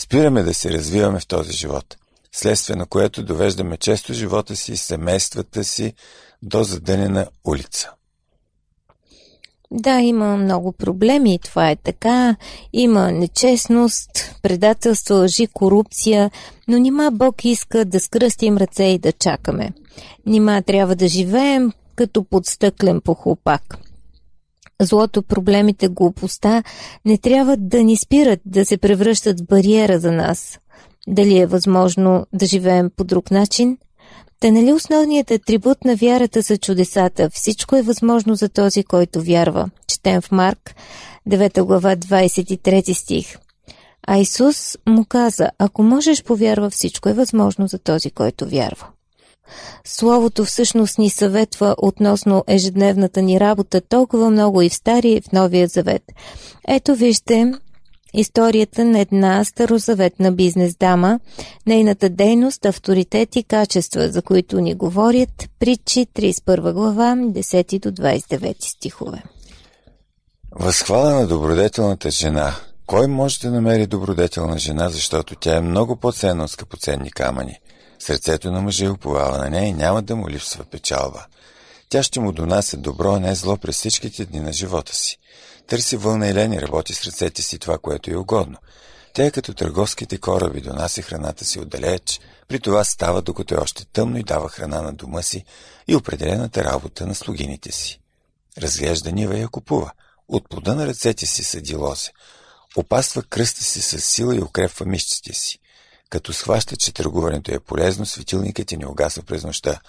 Спираме 0.00 0.42
да 0.42 0.54
се 0.54 0.70
развиваме 0.70 1.20
в 1.20 1.26
този 1.26 1.52
живот, 1.52 1.96
следствие 2.32 2.76
на 2.76 2.86
което 2.86 3.22
довеждаме 3.22 3.76
често 3.76 4.12
живота 4.12 4.56
си 4.56 4.72
и 4.72 4.76
семействата 4.76 5.64
си 5.64 5.94
до 6.42 6.64
задънена 6.64 7.26
улица. 7.44 7.90
Да, 9.74 10.00
има 10.00 10.36
много 10.36 10.72
проблеми, 10.72 11.38
това 11.44 11.70
е 11.70 11.76
така. 11.76 12.36
Има 12.72 13.12
нечестност, 13.12 14.10
предателство, 14.42 15.14
лъжи, 15.14 15.46
корупция, 15.46 16.30
но 16.68 16.78
нима 16.78 17.10
Бог 17.10 17.44
иска 17.44 17.84
да 17.84 18.00
скръстим 18.00 18.56
ръце 18.56 18.84
и 18.84 18.98
да 18.98 19.12
чакаме. 19.12 19.70
Нима 20.26 20.62
трябва 20.62 20.96
да 20.96 21.08
живеем 21.08 21.72
като 21.94 22.24
под 22.24 22.46
стъклен 22.46 23.00
похлопак. 23.00 23.78
Злото, 24.82 25.22
проблемите, 25.22 25.88
глупостта 25.88 26.62
не 27.04 27.18
трябва 27.18 27.56
да 27.56 27.82
ни 27.82 27.96
спират 27.96 28.40
да 28.46 28.64
се 28.64 28.76
превръщат 28.76 29.40
в 29.40 29.46
бариера 29.46 29.98
за 29.98 30.12
нас. 30.12 30.58
Дали 31.08 31.38
е 31.38 31.46
възможно 31.46 32.26
да 32.32 32.46
живеем 32.46 32.90
по 32.96 33.04
друг 33.04 33.30
начин– 33.30 33.78
Та 34.40 34.50
нали 34.50 34.72
основният 34.72 35.30
атрибут 35.30 35.84
на 35.84 35.96
вярата 35.96 36.42
са 36.42 36.56
чудесата? 36.58 37.30
Всичко 37.30 37.76
е 37.76 37.82
възможно 37.82 38.34
за 38.34 38.48
този, 38.48 38.84
който 38.84 39.22
вярва. 39.22 39.70
Четем 39.86 40.20
в 40.20 40.30
Марк, 40.32 40.74
9 41.28 41.62
глава, 41.62 41.96
23 41.96 42.92
стих. 42.92 43.36
А 44.06 44.18
Исус 44.18 44.78
му 44.88 45.04
каза, 45.04 45.50
ако 45.58 45.82
можеш 45.82 46.22
повярва, 46.22 46.70
всичко 46.70 47.08
е 47.08 47.12
възможно 47.12 47.66
за 47.68 47.78
този, 47.78 48.10
който 48.10 48.48
вярва. 48.48 48.86
Словото 49.84 50.44
всъщност 50.44 50.98
ни 50.98 51.10
съветва 51.10 51.74
относно 51.78 52.44
ежедневната 52.46 53.22
ни 53.22 53.40
работа 53.40 53.80
толкова 53.80 54.30
много 54.30 54.62
и 54.62 54.68
в 54.68 54.74
Стария, 54.74 55.16
и 55.16 55.20
в 55.20 55.32
Новия 55.32 55.68
Завет. 55.68 56.02
Ето 56.68 56.94
вижте 56.94 57.52
Историята 58.14 58.84
на 58.84 59.00
една 59.00 59.44
старозаветна 59.44 60.32
бизнес 60.32 60.76
дама, 60.76 61.20
нейната 61.66 62.08
дейност, 62.08 62.66
авторитет 62.66 63.36
и 63.36 63.42
качества, 63.42 64.08
за 64.08 64.22
които 64.22 64.60
ни 64.60 64.74
говорят 64.74 65.48
притчи 65.58 66.06
31 66.06 66.72
глава, 66.72 67.14
10 67.16 67.90
до 67.90 68.02
29 68.02 68.64
стихове. 68.64 69.22
Възхвала 70.50 71.10
на 71.10 71.26
добродетелната 71.26 72.10
жена. 72.10 72.54
Кой 72.86 73.06
може 73.06 73.40
да 73.40 73.50
намери 73.50 73.86
добродетелна 73.86 74.58
жена, 74.58 74.88
защото 74.88 75.34
тя 75.34 75.56
е 75.56 75.60
много 75.60 75.96
по-ценна 75.96 76.44
от 76.44 76.50
скъпоценни 76.50 77.10
камъни? 77.10 77.58
Сърцето 77.98 78.52
на 78.52 78.60
мъжа 78.60 78.92
уповава 78.92 79.38
на 79.38 79.50
нея 79.50 79.68
и 79.68 79.72
няма 79.72 80.02
да 80.02 80.16
му 80.16 80.28
липсва 80.28 80.64
печалба. 80.64 81.26
Тя 81.88 82.02
ще 82.02 82.20
му 82.20 82.32
донася 82.32 82.76
добро, 82.76 83.12
а 83.12 83.20
не 83.20 83.34
зло 83.34 83.56
през 83.56 83.76
всичките 83.76 84.24
дни 84.24 84.40
на 84.40 84.52
живота 84.52 84.94
си. 84.94 85.18
Търси 85.66 85.96
вълна 85.96 86.28
и 86.28 86.62
работи 86.62 86.94
с 86.94 87.04
ръцете 87.04 87.42
си 87.42 87.58
това, 87.58 87.78
което 87.78 88.10
е 88.10 88.16
угодно. 88.16 88.56
Тя 89.14 89.24
е 89.24 89.30
като 89.30 89.54
търговските 89.54 90.18
кораби, 90.18 90.60
донася 90.60 91.02
храната 91.02 91.44
си 91.44 91.60
отдалеч, 91.60 92.20
при 92.48 92.60
това 92.60 92.84
става, 92.84 93.22
докато 93.22 93.54
е 93.54 93.58
още 93.58 93.84
тъмно 93.84 94.18
и 94.18 94.22
дава 94.22 94.48
храна 94.48 94.82
на 94.82 94.92
дома 94.92 95.22
си 95.22 95.44
и 95.88 95.96
определената 95.96 96.64
работа 96.64 97.06
на 97.06 97.14
слугините 97.14 97.72
си. 97.72 98.00
Разглежда 98.58 99.12
нива 99.12 99.36
и 99.36 99.40
я 99.40 99.48
купува. 99.48 99.90
От 100.28 100.48
плода 100.48 100.74
на 100.74 100.86
ръцете 100.86 101.26
си 101.26 101.44
съди 101.44 101.74
лозе. 101.74 102.10
Опасва 102.76 103.22
кръста 103.22 103.64
си 103.64 103.82
с 103.82 104.00
сила 104.00 104.36
и 104.36 104.40
укрепва 104.40 104.86
мишците 104.86 105.32
си. 105.32 105.58
Като 106.10 106.32
схваща, 106.32 106.76
че 106.76 106.94
търгуването 106.94 107.54
е 107.54 107.60
полезно, 107.60 108.06
светилникът 108.06 108.66
ти 108.66 108.76
не 108.76 108.86
угасва 108.86 109.22
през 109.22 109.44
нощта. 109.44 109.80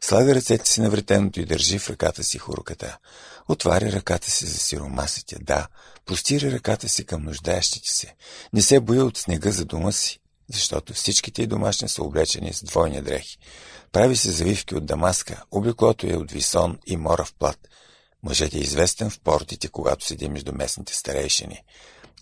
Слага 0.00 0.34
ръцете 0.34 0.70
си 0.70 0.80
на 0.80 0.90
вретеното 0.90 1.40
и 1.40 1.44
държи 1.44 1.78
в 1.78 1.90
ръката 1.90 2.24
си 2.24 2.38
хуруката. 2.38 2.98
Отваря 3.50 3.92
ръката 3.92 4.30
си 4.30 4.46
за 4.46 4.58
сиромасите, 4.58 5.36
да, 5.40 5.66
простира 6.06 6.52
ръката 6.52 6.88
си 6.88 7.04
към 7.04 7.22
нуждаещите 7.24 7.88
се. 7.88 8.14
Не 8.52 8.62
се 8.62 8.80
бои 8.80 9.00
от 9.00 9.16
снега 9.16 9.50
за 9.50 9.64
дома 9.64 9.92
си, 9.92 10.20
защото 10.52 10.94
всичките 10.94 11.42
й 11.42 11.46
домашни 11.46 11.88
са 11.88 12.02
облечени 12.02 12.52
с 12.52 12.64
двойни 12.64 13.02
дрехи. 13.02 13.38
Прави 13.92 14.16
се 14.16 14.30
завивки 14.30 14.74
от 14.74 14.86
дамаска, 14.86 15.42
облеклото 15.50 16.06
е 16.06 16.16
от 16.16 16.32
висон 16.32 16.78
и 16.86 16.96
морав 16.96 17.34
плат. 17.38 17.68
Мъжът 18.22 18.54
е 18.54 18.58
известен 18.58 19.10
в 19.10 19.20
портите, 19.20 19.68
когато 19.68 20.06
седи 20.06 20.28
между 20.28 20.52
местните 20.52 20.94
старейшини. 20.94 21.62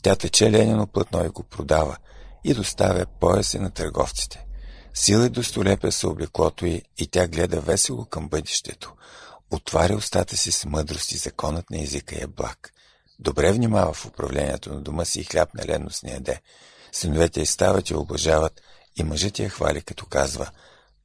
Тя 0.03 0.17
тече 0.17 0.53
ленено 0.53 0.87
платно 0.87 1.25
и 1.25 1.29
го 1.29 1.43
продава 1.43 1.97
и 2.45 2.55
доставя 2.55 3.07
пояси 3.21 3.59
на 3.59 3.71
търговците. 3.71 4.45
Сила 4.95 5.27
и 5.27 5.31
достолепя 5.31 5.93
се 5.93 6.07
облеклото 6.07 6.67
й 6.67 6.83
и 6.99 7.07
тя 7.07 7.29
гледа 7.29 7.61
весело 7.61 8.05
към 8.05 8.29
бъдещето. 8.29 8.95
Отваря 9.51 9.97
устата 9.97 10.37
си 10.37 10.53
с 10.53 10.65
мъдрост 10.65 11.13
и 11.13 11.17
законът 11.17 11.71
на 11.71 11.83
езика 11.83 12.17
е 12.21 12.27
благ. 12.27 12.73
Добре 13.19 13.53
внимава 13.53 13.93
в 13.93 14.07
управлението 14.07 14.75
на 14.75 14.81
дома 14.81 15.05
си 15.05 15.21
и 15.21 15.25
хляб 15.25 15.55
на 15.55 15.65
леност 15.67 16.03
не 16.03 16.13
яде. 16.13 16.41
Синовете 16.93 17.41
й 17.41 17.47
стават 17.47 17.91
и 17.91 17.95
облажават 17.95 18.61
и 18.97 19.05
мъжът 19.05 19.39
я 19.39 19.49
хвали, 19.49 19.83
като 19.83 20.07
казва 20.07 20.51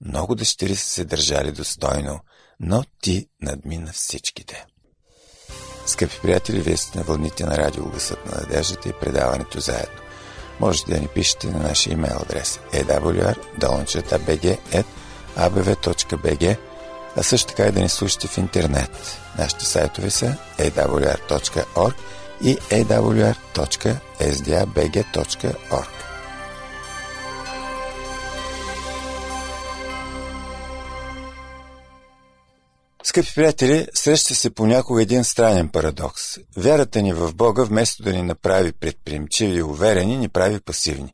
«Много 0.06 0.36
дъщери 0.36 0.76
са 0.76 0.90
се 0.90 1.06
държали 1.06 1.52
достойно, 1.52 2.20
но 2.60 2.84
ти 3.02 3.28
надмина 3.42 3.94
всичките». 3.94 4.66
Скъпи 5.86 6.20
приятели, 6.22 6.62
вие 6.62 6.78
сте 6.78 6.98
на 6.98 7.04
вълните 7.04 7.46
на 7.46 7.58
радио 7.58 7.90
Гласът 7.90 8.26
на 8.26 8.42
надеждата 8.42 8.90
и 8.90 8.94
предаването 8.94 9.60
заедно. 9.60 10.00
Можете 10.60 10.92
да 10.92 11.02
ни 11.02 11.08
пишете 11.08 11.48
на 11.48 11.60
нашия 11.60 11.94
имейл 11.94 12.18
адрес 12.18 12.60
awr.bg.abv.bg 12.74 13.54
а 17.18 17.24
също 17.24 17.48
така 17.48 17.66
и 17.68 17.72
да 17.72 17.82
ни 17.82 17.90
слушате 17.90 18.28
в 18.28 18.38
интернет. 18.38 19.20
Нашите 19.38 19.66
сайтове 19.66 20.10
са 20.10 20.36
awr.org 20.58 21.94
и 22.44 22.58
awr.sdabg.org. 22.58 23.24
Скъпи 33.04 33.32
приятели, 33.36 33.88
среща 33.94 34.36
се 34.36 34.50
понякога 34.50 35.02
един 35.02 35.24
странен 35.24 35.70
парадокс. 35.70 36.24
Вярата 36.58 37.02
ни 37.02 37.14
в 37.14 37.34
Бога, 37.34 37.64
вместо 37.64 38.04
да 38.04 38.14
ни 38.14 38.22
направи 38.22 38.72
предприемчиви 38.72 39.58
и 39.58 39.64
уверени, 39.64 40.18
ни 40.18 40.30
прави 40.30 40.60
пасивни. 40.60 41.14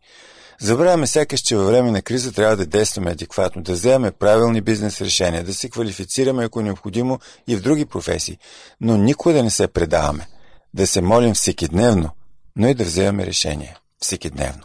Забравяме 0.62 1.08
сякаш, 1.08 1.40
че 1.40 1.56
във 1.56 1.68
време 1.68 1.92
на 1.92 2.02
криза 2.02 2.32
трябва 2.32 2.58
да 2.58 2.66
действаме 2.66 3.12
адекватно, 3.12 3.62
да 3.62 3.74
вземем 3.74 4.14
правилни 4.20 4.62
бизнес 4.62 5.02
решения, 5.02 5.44
да 5.44 5.54
се 5.54 5.70
квалифицираме, 5.70 6.44
ако 6.44 6.60
е 6.60 6.64
необходимо, 6.64 7.20
и 7.48 7.56
в 7.56 7.62
други 7.62 7.86
професии, 7.86 8.38
но 8.82 8.98
никога 8.98 9.34
да 9.34 9.44
не 9.44 9.50
се 9.50 9.68
предаваме, 9.68 10.28
да 10.74 10.88
се 10.88 11.02
молим 11.02 11.34
всекидневно, 11.34 12.10
но 12.56 12.68
и 12.68 12.74
да 12.74 12.84
вземаме 12.84 13.26
решения 13.26 13.78
всекидневно. 14.02 14.64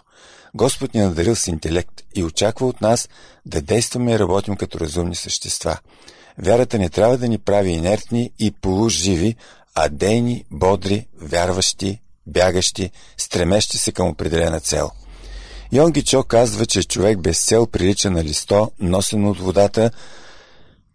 Господ 0.54 0.94
ни 0.94 1.00
е 1.00 1.04
надарил 1.04 1.36
с 1.36 1.46
интелект 1.46 2.02
и 2.14 2.24
очаква 2.24 2.66
от 2.66 2.80
нас 2.80 3.08
да 3.46 3.62
действаме 3.62 4.12
и 4.12 4.18
работим 4.18 4.56
като 4.56 4.80
разумни 4.80 5.14
същества. 5.14 5.78
Вярата 6.38 6.78
не 6.78 6.88
трябва 6.88 7.18
да 7.18 7.28
ни 7.28 7.38
прави 7.38 7.70
инертни 7.70 8.30
и 8.38 8.50
полуживи, 8.50 9.36
а 9.74 9.88
дейни, 9.88 10.44
бодри, 10.50 11.06
вярващи, 11.20 12.00
бягащи, 12.26 12.90
стремещи 13.16 13.78
се 13.78 13.92
към 13.92 14.08
определена 14.08 14.60
цел– 14.60 14.90
Йонги 15.74 16.02
Чо 16.04 16.22
казва, 16.22 16.66
че 16.66 16.82
човек 16.82 17.18
без 17.20 17.46
цел 17.46 17.66
прилича 17.66 18.10
на 18.10 18.24
листо, 18.24 18.70
носено 18.80 19.30
от 19.30 19.38
водата, 19.38 19.90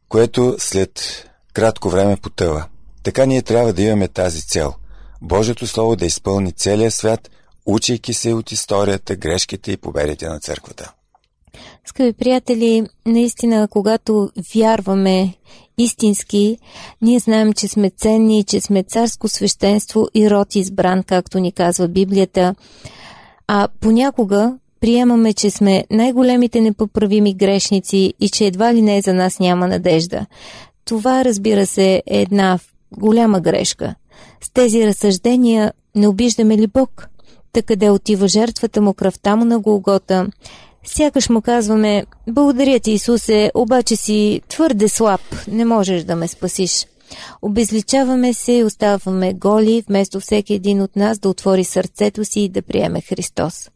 което 0.10 0.56
след 0.60 1.24
кратко 1.54 1.90
време 1.90 2.18
потъва. 2.18 2.66
Така 3.04 3.26
ние 3.26 3.42
трябва 3.42 3.74
да 3.74 3.82
имаме 3.82 4.08
тази 4.08 4.42
цел– 4.42 4.74
Божието 5.22 5.68
Слово 5.68 5.96
да 5.96 6.06
изпълни 6.06 6.52
целия 6.52 6.92
свят, 6.92 7.30
учейки 7.66 8.14
се 8.14 8.34
от 8.34 8.52
историята, 8.52 9.16
грешките 9.16 9.72
и 9.72 9.78
победите 9.78 10.28
на 10.28 10.40
църквата. 10.40 10.94
Скъпи 11.86 12.14
приятели, 12.14 12.88
наистина, 13.06 13.68
когато 13.72 14.30
вярваме 14.56 15.34
истински, 15.78 16.58
ние 17.02 17.20
знаем, 17.20 17.54
че 17.54 17.68
сме 17.68 17.90
ценни, 17.90 18.44
че 18.44 18.62
сме 18.62 18.84
царско 18.84 19.28
свещенство 19.28 20.08
и 20.14 20.30
род 20.30 20.56
избран, 20.56 21.04
както 21.04 21.40
ни 21.40 21.52
казва 21.52 21.88
Библията. 21.88 22.56
А 23.48 23.68
понякога 23.80 24.58
приемаме, 24.80 25.34
че 25.34 25.50
сме 25.50 25.84
най-големите 25.92 26.62
непоправими 26.62 27.34
грешници 27.34 28.14
и 28.20 28.30
че 28.30 28.46
едва 28.46 28.74
ли 28.74 28.82
не 28.82 29.02
за 29.02 29.14
нас 29.14 29.40
няма 29.40 29.68
надежда. 29.68 30.26
Това, 30.86 31.26
разбира 31.26 31.66
се, 31.66 32.04
е 32.08 32.22
една 32.22 32.60
голяма 32.92 33.42
грешка. 33.42 33.96
С 34.42 34.50
тези 34.50 34.88
разсъждения 34.88 35.74
не 35.96 36.08
обиждаме 36.08 36.58
ли 36.58 36.68
Бог? 36.68 37.10
Та 37.54 37.62
къде 37.62 37.90
отива 37.90 38.28
жертвата 38.28 38.82
му, 38.82 38.94
кръвта 38.94 39.36
му 39.36 39.46
на 39.46 39.60
Голгота? 39.60 40.28
Сякаш 40.84 41.30
му 41.30 41.42
казваме, 41.42 42.06
благодаря 42.28 42.80
ти, 42.80 42.92
Исусе, 42.92 43.52
обаче 43.56 43.96
си 43.96 44.42
твърде 44.48 44.90
слаб, 44.90 45.22
не 45.48 45.66
можеш 45.66 46.04
да 46.04 46.16
ме 46.16 46.28
спасиш. 46.28 46.86
Обезличаваме 47.42 48.34
се 48.34 48.52
и 48.52 48.64
оставаме 48.64 49.34
голи, 49.34 49.84
вместо 49.88 50.20
всеки 50.20 50.54
един 50.54 50.82
от 50.82 50.96
нас 50.96 51.20
да 51.20 51.30
отвори 51.30 51.64
сърцето 51.64 52.26
си 52.26 52.40
и 52.42 52.50
да 52.50 52.62
приеме 52.62 53.02
Христос. 53.02 53.70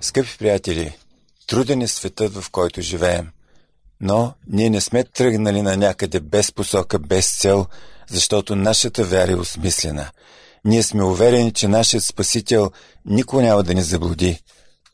Скъпи 0.00 0.38
приятели, 0.38 0.96
труден 1.46 1.82
е 1.82 1.88
светът, 1.88 2.34
в 2.34 2.50
който 2.50 2.80
живеем. 2.80 3.28
Но 4.00 4.32
ние 4.48 4.70
не 4.70 4.80
сме 4.80 5.04
тръгнали 5.04 5.62
на 5.62 5.76
някъде 5.76 6.20
без 6.20 6.52
посока, 6.52 6.98
без 6.98 7.38
цел, 7.38 7.66
защото 8.10 8.56
нашата 8.56 9.04
вяра 9.04 9.32
е 9.32 9.36
осмислена. 9.36 10.10
Ние 10.64 10.82
сме 10.82 11.04
уверени, 11.04 11.52
че 11.52 11.68
нашият 11.68 12.04
Спасител 12.04 12.70
никога 13.04 13.42
няма 13.42 13.62
да 13.62 13.74
ни 13.74 13.82
заблуди. 13.82 14.42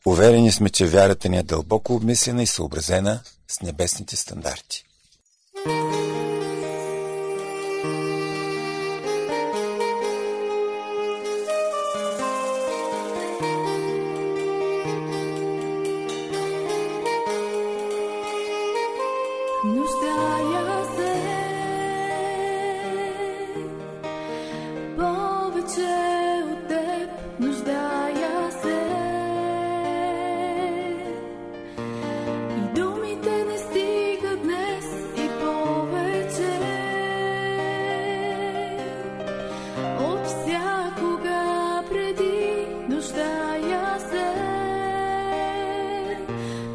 Уверени 0.05 0.51
сме, 0.51 0.69
че 0.69 0.85
вярата 0.85 1.29
ни 1.29 1.37
е 1.37 1.43
дълбоко 1.43 1.95
обмислена 1.95 2.43
и 2.43 2.47
съобразена 2.47 3.19
с 3.47 3.61
небесните 3.61 4.15
стандарти. 4.15 4.85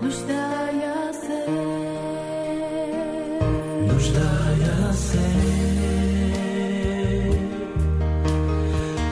нуждая 0.09 1.13
се, 1.13 1.41
нуждая 3.89 4.93
се. 4.93 5.29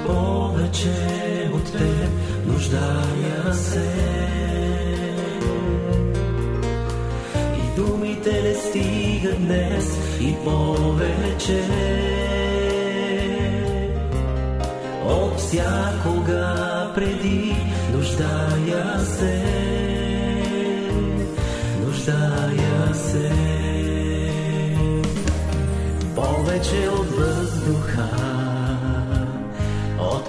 Повече 0.07 1.51
от 1.53 1.73
теб 1.73 2.11
нуждая 2.47 3.55
се. 3.55 3.89
И 7.35 7.81
думите 7.81 8.43
не 8.43 8.55
стигат 8.55 9.47
днес 9.47 9.99
и 10.21 10.35
повече. 10.45 11.63
От 15.05 15.41
всякога 15.41 16.93
преди 16.95 17.57
нуждая 17.93 19.01
се. 19.01 19.66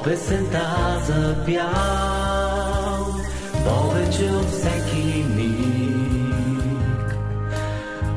Песента 0.07 0.65
запял 1.07 1.67
повече 3.65 4.23
от 4.23 4.49
всеки 4.49 5.25
миг. 5.35 7.17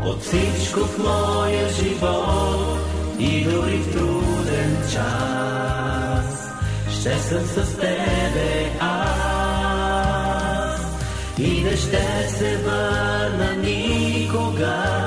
От 0.05 0.23
всичко 0.23 0.81
в 0.81 0.99
моя 0.99 1.69
живот 1.69 2.79
и 3.19 3.45
дори 3.45 3.79
в 3.79 3.93
труден 3.93 4.77
час 4.93 6.51
ще 6.91 7.19
съм 7.19 7.45
с 7.47 7.77
тебе 7.77 8.71
аз. 8.81 9.71
И 11.39 11.63
не 11.63 11.77
ще 11.77 12.29
се 12.29 12.57
върна 12.57 13.53
никога 13.63 15.07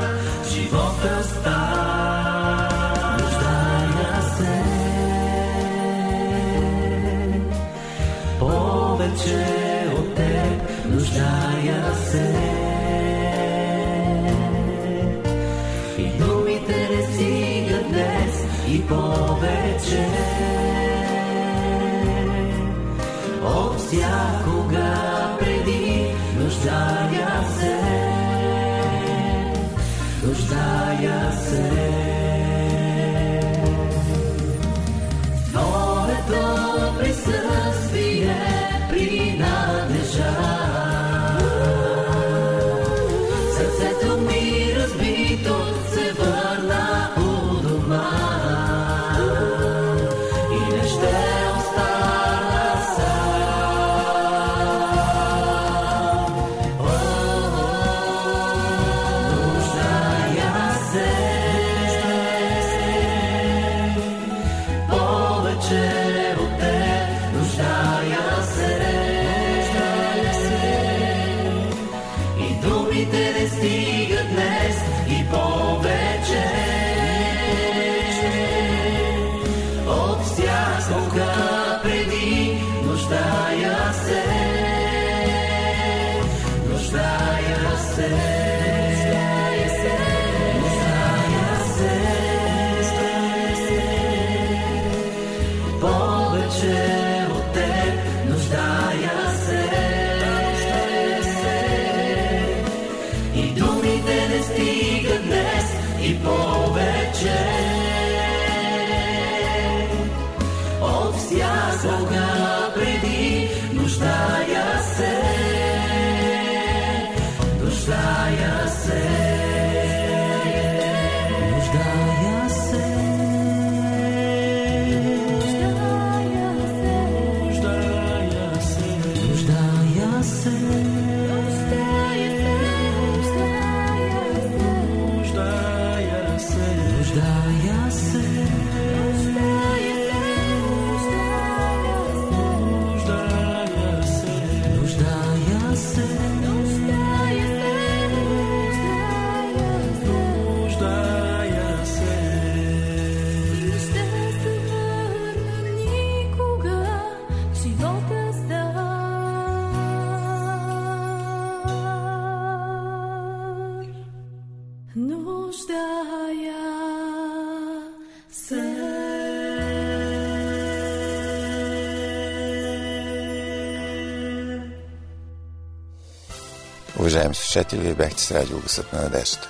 Уважаеми 177.14 177.36
слушатели, 177.36 177.80
вие 177.82 177.94
бяхте 177.94 178.22
с 178.22 178.32
радио 178.32 178.60
Гъсът 178.60 178.94
на 178.94 179.02
надеждата. 179.02 179.50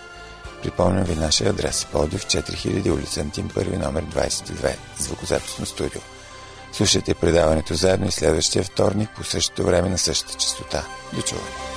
Припомням 0.63 1.03
ви 1.03 1.15
нашия 1.15 1.49
адрес 1.49 1.87
Подив 1.91 2.25
4000 2.25 2.91
улица 2.91 3.21
Антим 3.21 3.49
1 3.49 3.85
номер 3.85 4.05
22 4.05 4.75
звукозаписно 4.97 5.65
студио. 5.65 6.01
Слушайте 6.71 7.13
предаването 7.13 7.73
заедно 7.73 8.07
и 8.07 8.11
следващия 8.11 8.63
вторник 8.63 9.09
по 9.15 9.23
същото 9.23 9.63
време 9.63 9.89
на 9.89 9.97
същата 9.97 10.37
частота. 10.37 10.85
До 11.13 11.21
чуване! 11.21 11.72